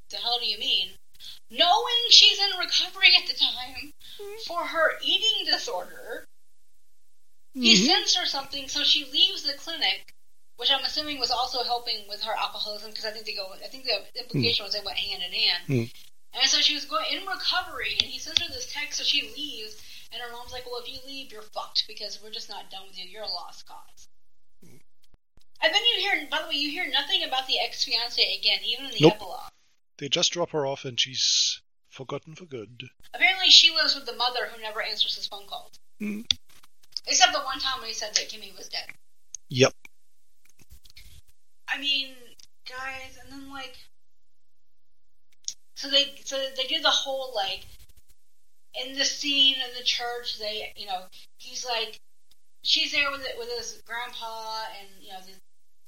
[0.10, 0.90] the hell do you mean?
[1.50, 4.44] Knowing she's in recovery at the time mm-hmm.
[4.48, 6.26] for her eating disorder,
[7.54, 7.86] he Mhm.
[7.86, 10.14] sends her something so she leaves the clinic.
[10.56, 13.52] Which I'm assuming was also helping with her alcoholism because I think they go.
[13.54, 15.64] I think the implication was they went hand in hand.
[15.66, 15.84] Hmm.
[16.40, 19.24] And so she was going in recovery, and he sends her this text, so she
[19.34, 19.76] leaves,
[20.12, 22.88] and her mom's like, "Well, if you leave, you're fucked because we're just not done
[22.88, 23.06] with you.
[23.06, 24.08] You're a lost cause."
[24.62, 28.64] And then you hear, by the way, you hear nothing about the ex fiance again,
[28.64, 29.14] even in the Nope.
[29.14, 29.52] epilogue.
[29.98, 32.90] They just drop her off and she's forgotten for good.
[33.14, 36.22] Apparently, she lives with the mother who never answers his phone calls, Hmm.
[37.08, 38.86] Except the one time when he said that Kimmy was dead.
[39.50, 39.74] Yep.
[41.68, 42.10] I mean,
[42.70, 43.78] guys, and then like,
[45.76, 47.66] so they so they do the whole like,
[48.76, 51.04] in the scene in the church, they you know
[51.38, 52.00] he's like,
[52.64, 55.36] she's there with it with his grandpa and you know the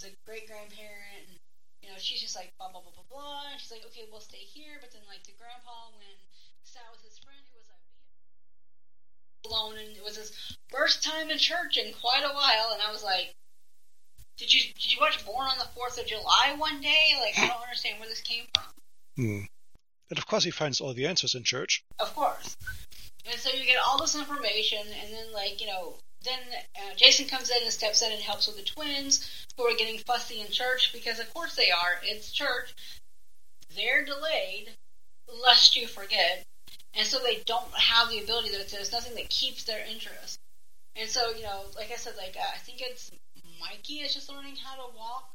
[0.03, 1.39] the great grandparent and
[1.82, 4.20] you know she's just like blah blah blah blah blah and she's like okay we'll
[4.20, 6.20] stay here but then like the grandpa went
[6.68, 7.39] sat with his friend
[9.46, 10.32] alone and it was his
[10.70, 13.34] first time in church in quite a while and I was like
[14.38, 17.16] did you did you watch Born on the Fourth of July one day?
[17.20, 18.64] Like I don't understand where this came from.
[19.16, 19.46] Hmm.
[20.10, 21.84] And of course he finds all the answers in church.
[22.00, 22.58] Of course.
[23.26, 26.39] And so you get all this information, and then like you know, then
[26.76, 30.00] uh, Jason comes in and steps in and helps with the twins who are getting
[30.00, 32.00] fussy in church because of course they are.
[32.04, 32.76] It's church.
[33.76, 34.70] They're delayed,
[35.43, 36.46] lest you forget,
[36.98, 38.50] and so they don't have the ability.
[38.52, 40.39] That there's nothing that keeps their interest.
[40.96, 43.12] And so you know, like I said, like uh, I think it's
[43.60, 45.30] Mikey is just learning how to walk,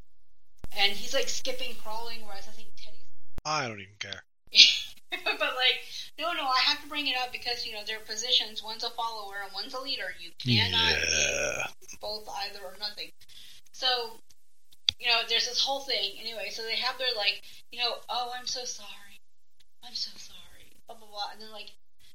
[0.79, 3.01] and he's like skipping, crawling, whereas I think Teddy's
[3.45, 4.23] I don't even care.
[5.11, 5.81] but like,
[6.19, 8.63] no, no, I have to bring it up because you know their positions.
[8.63, 10.15] One's a follower and one's a leader.
[10.21, 11.67] You cannot Yeah.
[11.81, 13.11] be both either or nothing.
[13.73, 13.87] So,
[14.99, 16.19] you know, there's this whole thing.
[16.21, 17.43] Anyway, so they have their like,
[17.73, 19.21] you know, oh, I'm so sorry,
[19.85, 20.40] I'm so sorry,
[20.91, 21.71] blah blah blah, and then like,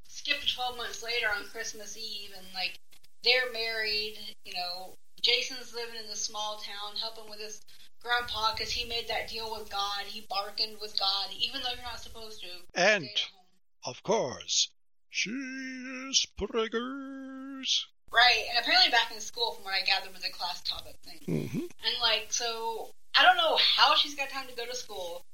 [0.07, 2.79] skip to 12 months later on Christmas Eve, and like,
[3.23, 4.17] they're married.
[4.43, 7.61] You know, Jason's living in the small town, helping with his
[8.03, 10.05] grandpa because he made that deal with God.
[10.05, 12.47] He bargained with God, even though you're not supposed to.
[12.75, 13.95] And, Stay at home.
[13.95, 14.69] of course,
[15.09, 17.85] she is preggers.
[18.11, 21.19] Right, and apparently back in school, from what I gathered, was a class topic thing.
[21.27, 21.59] Mm-hmm.
[21.59, 25.25] And like, so I don't know how she's got time to go to school,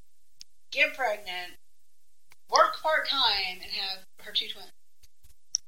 [0.71, 1.53] get pregnant,
[2.51, 4.69] work part time, and have her two twins.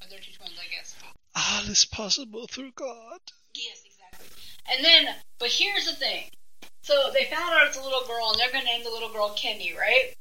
[0.01, 0.95] Or their two twins, I guess.
[1.35, 3.19] All is possible through God.
[3.55, 4.27] Yes, exactly.
[4.71, 6.25] And then, but here's the thing.
[6.83, 9.35] So they found out it's a little girl, and they're gonna name the little girl
[9.37, 10.13] Kimmy, right?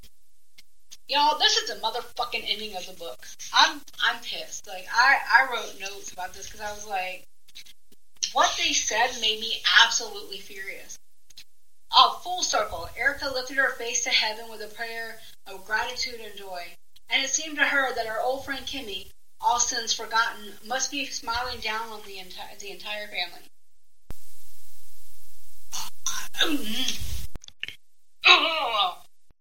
[1.08, 3.26] Y'all, this is the motherfucking ending of the book.
[3.52, 4.66] I'm I'm pissed.
[4.68, 7.26] Like I I wrote notes about this because I was like,
[8.32, 10.98] what they said made me absolutely furious.
[11.92, 12.88] Oh, full circle.
[12.96, 16.62] Erica lifted her face to heaven with a prayer of gratitude and joy,
[17.10, 21.06] and it seemed to her that her old friend Kimmy, all sins forgotten, must be
[21.06, 23.48] smiling down on the entire the entire family.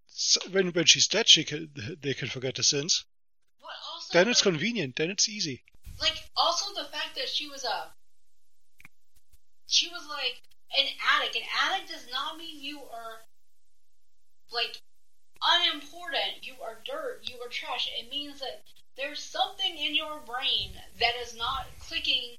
[0.07, 1.69] So when when she's dead, she can
[2.01, 3.05] they can forget the sins.
[3.63, 4.95] Also, Then it's like, convenient.
[4.95, 5.63] Then it's easy.
[5.99, 7.91] like also the fact that she was a
[9.67, 10.41] she was like
[10.77, 10.87] an
[11.17, 11.35] addict.
[11.35, 13.21] An addict does not mean you are
[14.53, 14.81] like
[15.43, 16.43] unimportant.
[16.43, 17.21] You are dirt.
[17.23, 17.89] You are trash.
[17.97, 18.61] It means that
[18.97, 22.35] there's something in your brain that is not clicking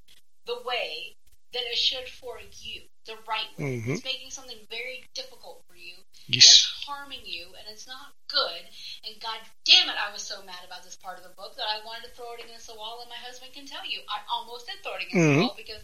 [0.47, 1.17] the way
[1.53, 3.81] that it should for you, the right way.
[3.81, 3.95] Mhm.
[3.95, 5.97] It's making something very difficult for you.
[6.27, 6.45] Yes.
[6.45, 8.63] It's harming you, and it's not good.
[9.05, 11.67] And God damn it, I was so mad about this part of the book that
[11.69, 14.01] I wanted to throw it against the wall, and my husband can tell you.
[14.09, 15.35] I almost did throw it against Mhm.
[15.37, 15.83] the wall because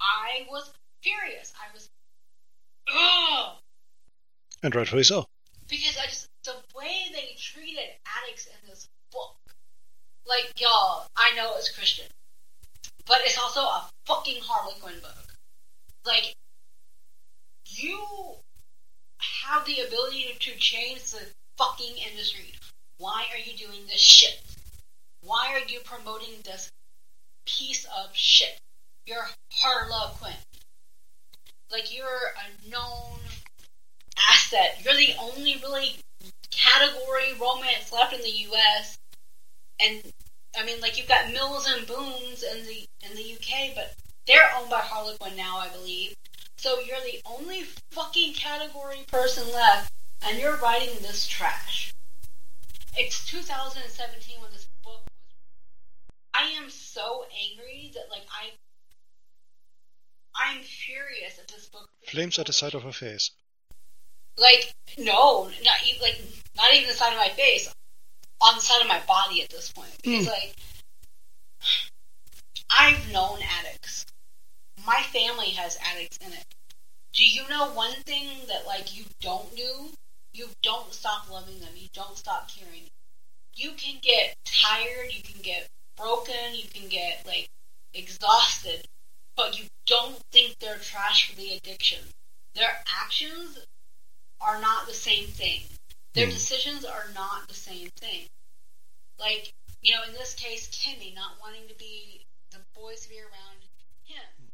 [0.00, 0.70] I was
[1.02, 1.52] furious.
[1.60, 1.88] I was,
[2.88, 3.58] ugh!
[4.62, 5.26] And rightfully so.
[5.68, 7.90] because I just the way they treated
[8.22, 9.36] addicts in this book,
[10.26, 12.06] like y'all, I know it's Christian,
[13.06, 15.34] but it's also a fucking Harlequin book.
[16.04, 16.34] Like
[17.66, 18.00] you
[19.18, 21.26] have the ability to change the
[21.58, 22.54] fucking industry.
[22.98, 24.40] Why are you doing this shit?
[25.22, 26.70] Why are you promoting this
[27.46, 28.58] piece of shit?
[29.06, 30.36] You're Harlequin.
[31.70, 33.18] Like you're a known
[34.30, 34.78] asset.
[34.84, 35.96] You're the only really
[36.50, 38.98] category romance left in the U.S.
[39.80, 40.02] And
[40.56, 43.94] I mean, like you've got Mills and Boons in the in the UK, but
[44.26, 46.14] they're owned by Harlequin now, I believe.
[46.56, 47.62] So you're the only
[47.92, 49.92] fucking category person left,
[50.22, 51.94] and you're writing this trash.
[52.96, 55.34] It's 2017 when this book was.
[56.34, 58.50] I am so angry that like I.
[60.34, 61.88] I'm furious at this book.
[62.06, 63.30] Flames at the side of her face.
[64.40, 66.18] Like, no, not e- like
[66.56, 67.72] not even the side of my face,
[68.40, 69.90] on the side of my body at this point.
[70.02, 70.30] Because Hmm.
[70.30, 70.56] like,
[72.70, 74.06] I've known addicts.
[74.86, 76.44] My family has addicts in it.
[77.12, 79.90] Do you know one thing that like you don't do?
[80.32, 81.70] You don't stop loving them.
[81.76, 82.88] You don't stop caring.
[83.56, 85.12] You can get tired.
[85.12, 86.54] You can get broken.
[86.54, 87.48] You can get like
[87.92, 88.86] exhausted,
[89.36, 91.98] but you don't think they're trash for the addiction.
[92.54, 93.58] Their actions
[94.40, 95.62] are not the same thing.
[96.14, 96.32] Their Hmm.
[96.32, 98.26] decisions are not the same thing.
[99.18, 103.20] Like, you know, in this case, Timmy not wanting to be the boys to be
[103.20, 103.58] around
[104.04, 104.50] him.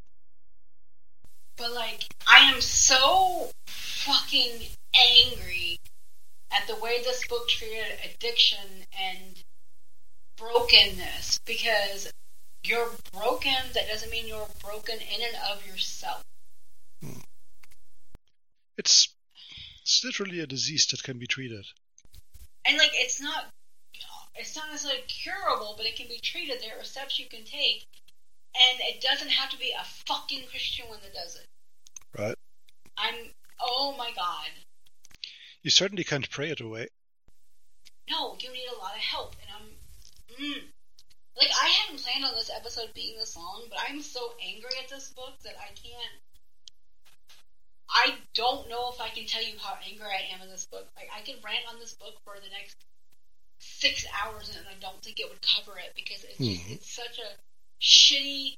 [1.57, 5.78] But like, I am so fucking angry
[6.51, 9.43] at the way this book treated addiction and
[10.37, 12.11] brokenness because
[12.62, 16.22] you're broken that doesn't mean you're broken in and of yourself
[18.78, 19.15] It's
[19.87, 21.64] it's literally a disease that can be treated.
[22.64, 23.45] and like it's not
[24.34, 27.87] it's not necessarily curable but it can be treated there are steps you can take
[28.57, 31.47] and it doesn't have to be a fucking christian one that does it
[32.18, 32.34] Right.
[32.99, 33.14] i'm
[33.61, 34.51] oh my god
[35.62, 36.89] You certainly can't pray it away.
[38.11, 39.68] no you need a lot of help and i'm
[40.34, 40.62] mm.
[41.39, 44.91] like i hadn't planned on this episode being this long but i'm so angry at
[44.91, 46.16] this book that i can't
[47.91, 50.87] i don't know if i can tell you how angry i am in this book
[50.97, 52.76] like i could rant on this book for the next
[53.59, 56.72] six hours and i don't think it would cover it because it's just Mhm.
[56.72, 57.30] it's such a
[57.80, 58.57] shitty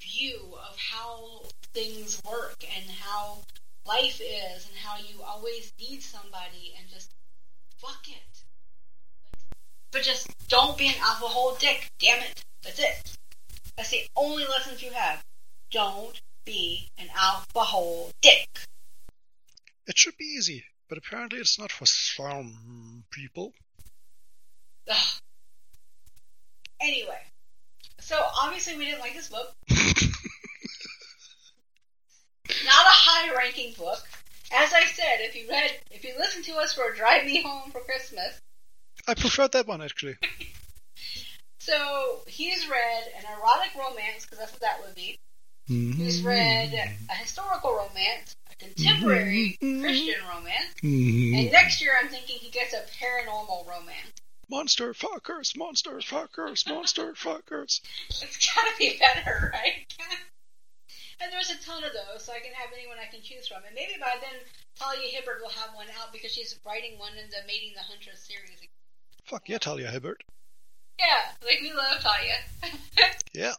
[0.00, 1.42] view of how
[1.72, 3.38] things work and how
[3.86, 7.10] life is and how you always need somebody and just
[7.78, 8.44] fuck it.
[9.90, 11.90] But just don't be an alcohol dick.
[11.98, 12.44] Damn it.
[12.62, 13.16] That's it.
[13.76, 15.22] That's the only lessons you have.
[15.70, 18.48] Don't be an alcohol dick.
[19.86, 23.52] It should be easy, but apparently it's not for some people.
[24.88, 25.20] Ugh.
[26.80, 27.20] Anyway,
[28.00, 29.54] so obviously we didn't like this book.
[32.64, 34.00] Not a high-ranking book.
[34.52, 37.70] As I said, if you read, if you listen to us for Drive Me Home
[37.70, 38.40] for Christmas,
[39.06, 40.16] I preferred that one actually.
[41.58, 45.18] so he's read an erotic romance because that's what that would be.
[45.70, 45.92] Mm-hmm.
[45.92, 46.74] He's read
[47.08, 49.82] a historical romance, a contemporary mm-hmm.
[49.82, 51.38] Christian romance, mm-hmm.
[51.38, 54.12] and next year I'm thinking he gets a paranormal romance.
[54.50, 57.80] Monster fuckers, monster fuckers, monster fuckers.
[58.08, 59.86] It's gotta be better, right?
[61.22, 63.62] and there's a ton of those, so I can have anyone I can choose from.
[63.64, 64.40] And maybe by then
[64.78, 68.26] Talia Hibbert will have one out because she's writing one in the Mating the Huntress
[68.26, 68.58] series.
[69.24, 70.22] Fuck yeah, Talia Hibbert.
[70.98, 72.36] Yeah, like we love Talia.
[73.34, 73.54] Yeah.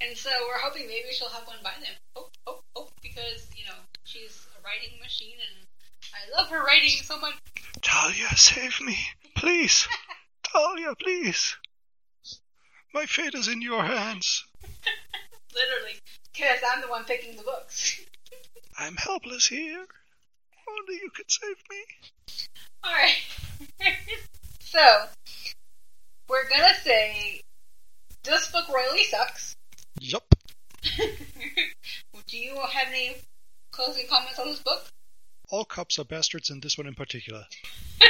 [0.00, 1.90] and so we're hoping maybe she'll have one by then.
[2.16, 5.66] Hope, hope, hope, because, you know, she's a writing machine and
[6.14, 7.34] I love her writing so much.
[7.82, 8.96] Talia, save me.
[9.36, 9.86] Please.
[10.44, 11.56] Talia, please.
[12.94, 14.44] My fate is in your hands.
[15.54, 15.98] Literally.
[16.32, 18.00] Because I'm the one picking the books.
[18.78, 19.84] I'm helpless here.
[20.68, 21.84] Only you can save me.
[22.84, 23.22] Alright.
[24.60, 25.04] so,
[26.32, 27.42] we're gonna say
[28.24, 29.54] this book royally sucks.
[30.00, 30.24] Yup.
[32.26, 33.16] Do you have any
[33.70, 34.88] closing comments on this book?
[35.50, 37.44] All cops are bastards, and this one in particular.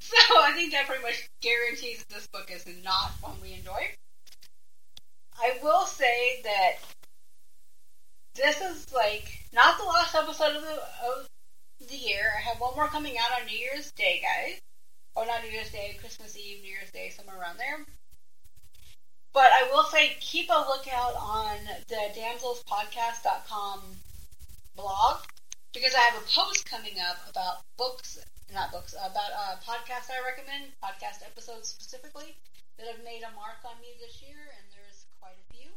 [0.00, 3.90] So I think that pretty much guarantees that this book is not one we enjoy.
[5.36, 6.76] I will say that
[8.34, 11.28] this is like not the last episode of the of
[11.88, 12.30] the year.
[12.36, 14.60] I have one more coming out on New Year's Day, guys.
[15.18, 17.84] Or not New Year's Day, Christmas Eve, New Year's Day, somewhere around there.
[19.34, 21.58] But I will say, keep a lookout on
[21.88, 23.80] the damselspodcast.com
[24.76, 25.16] blog
[25.74, 28.20] because I have a post coming up about books,
[28.54, 32.36] not books, about uh, podcasts I recommend, podcast episodes specifically,
[32.78, 35.70] that have made a mark on me this year, and there's quite a few.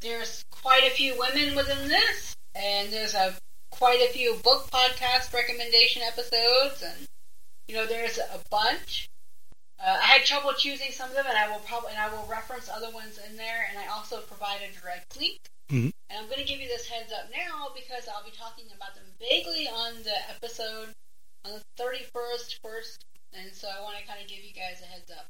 [0.00, 3.36] There's quite a few women within this, and there's a
[3.70, 7.06] quite a few book podcast recommendation episodes, and
[7.68, 9.08] you know there's a bunch.
[9.78, 12.26] Uh, I had trouble choosing some of them, and I will probably and I will
[12.26, 15.38] reference other ones in there, and I also provide a direct link.
[15.70, 15.92] Mhm.
[16.08, 18.94] And I'm going to give you this heads up now because I'll be talking about
[18.94, 20.88] them vaguely on the episode
[21.44, 23.04] on the 31st first,
[23.34, 25.26] and so I want to kind of give you guys a heads up.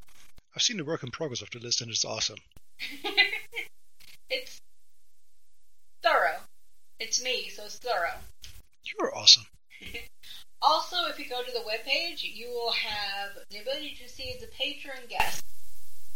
[0.55, 2.39] I've seen the work in progress of the list, and it's awesome.
[4.31, 4.61] it's
[6.03, 6.41] thorough.
[7.01, 8.19] It's me, so it's thorough.
[8.85, 9.47] You're awesome.
[10.61, 14.47] Also, if you go to the webpage, you will have the ability to see the
[14.47, 15.43] Patreon guests.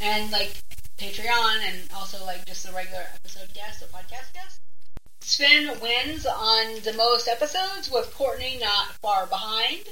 [0.01, 0.53] And like
[0.99, 4.59] Patreon and also like just the regular episode guests or podcast guests.
[5.21, 9.83] Sven wins on the most episodes with Courtney not far behind.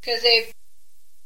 [0.00, 0.50] Because they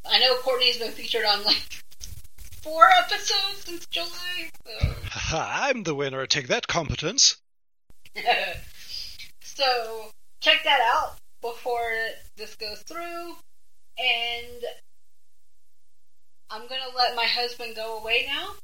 [0.06, 1.82] I know Courtney's been featured on like
[2.62, 4.50] four episodes since July.
[4.66, 4.94] So.
[5.38, 6.26] I'm the winner.
[6.26, 7.38] Take that, competence.
[9.42, 10.10] so
[10.40, 11.92] check that out before
[12.36, 13.36] this goes through.
[13.98, 14.64] And
[16.50, 18.54] I'm gonna let my husband go away now.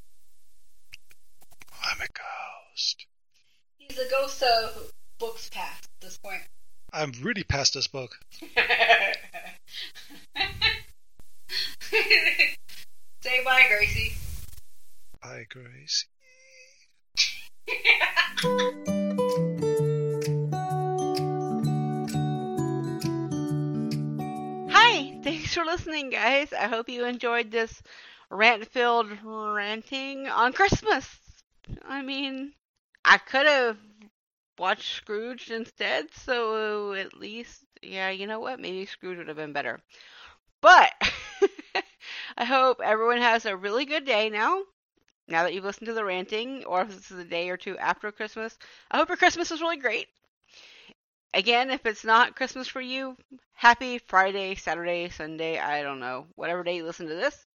[1.83, 3.07] I'm a ghost.
[3.77, 6.43] He's a ghost of books past this point.
[6.93, 8.19] I'm really past this book.
[13.23, 14.15] Say bye, Gracie.
[15.23, 16.07] Bye, Grace.
[25.27, 26.53] thanks for listening, guys.
[26.53, 27.83] I hope you enjoyed this
[28.31, 31.19] rant filled ranting on Christmas.
[31.85, 32.53] I mean,
[33.05, 33.77] I could have
[34.57, 38.61] watched Scrooge instead, so at least, yeah, you know what?
[38.61, 39.81] Maybe Scrooge would have been better.
[40.61, 40.93] But
[42.39, 44.63] I hope everyone has a really good day now.
[45.27, 47.77] Now that you've listened to the ranting, or if this is a day or two
[47.79, 48.57] after Christmas,
[48.93, 50.07] I hope your Christmas was really great.
[51.35, 53.17] Again, if it's not Christmas for you,
[53.53, 57.47] happy Friday, Saturday, Sunday, I don't know, whatever day you listen to this.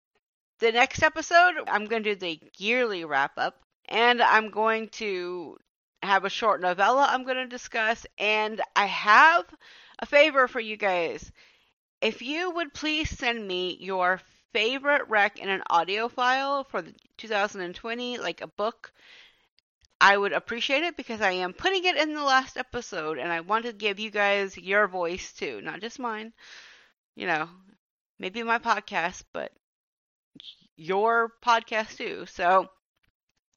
[0.60, 5.58] The next episode, I'm going to do the yearly wrap up, and I'm going to
[6.02, 9.44] have a short novella I'm going to discuss, and I have
[9.98, 11.30] a favor for you guys.
[12.00, 14.20] If you would please send me your
[14.52, 18.92] favorite rec in an audio file for the 2020, like a book,
[20.02, 23.38] I would appreciate it because I am putting it in the last episode and I
[23.38, 26.32] want to give you guys your voice too, not just mine.
[27.14, 27.48] You know,
[28.18, 29.52] maybe my podcast, but
[30.76, 32.26] your podcast too.
[32.26, 32.66] So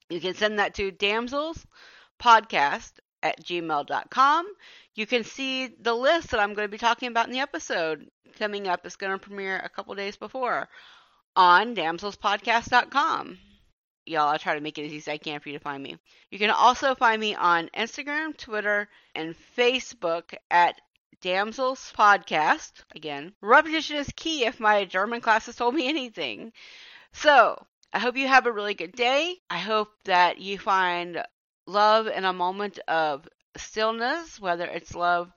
[0.08, 2.92] you can send that to damselspodcast
[3.24, 4.46] at gmail.com.
[4.94, 8.08] You can see the list that I'm going to be talking about in the episode
[8.38, 8.86] coming up.
[8.86, 10.68] It's going to premiere a couple days before
[11.34, 13.38] on damselspodcast.com
[14.06, 15.82] y'all, I'll try to make it as easy as I can for you to find
[15.82, 15.98] me.
[16.30, 20.80] You can also find me on Instagram, Twitter, and Facebook at
[21.20, 22.72] Damsels Podcast.
[22.94, 26.52] Again, repetition is key if my German classes told me anything.
[27.12, 29.36] So, I hope you have a really good day.
[29.48, 31.22] I hope that you find
[31.66, 35.32] love in a moment of stillness, whether it's love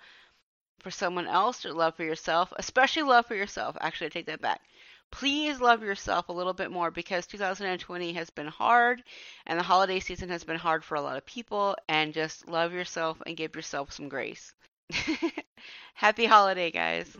[0.80, 3.78] for someone else or love for yourself, especially love for yourself.
[3.80, 4.61] Actually, I take that back
[5.12, 9.01] please love yourself a little bit more because 2020 has been hard
[9.45, 12.74] and the holiday season has been hard for a lot of people and just love
[12.74, 14.53] yourself and give yourself some grace.
[15.93, 17.16] Happy holiday, guys.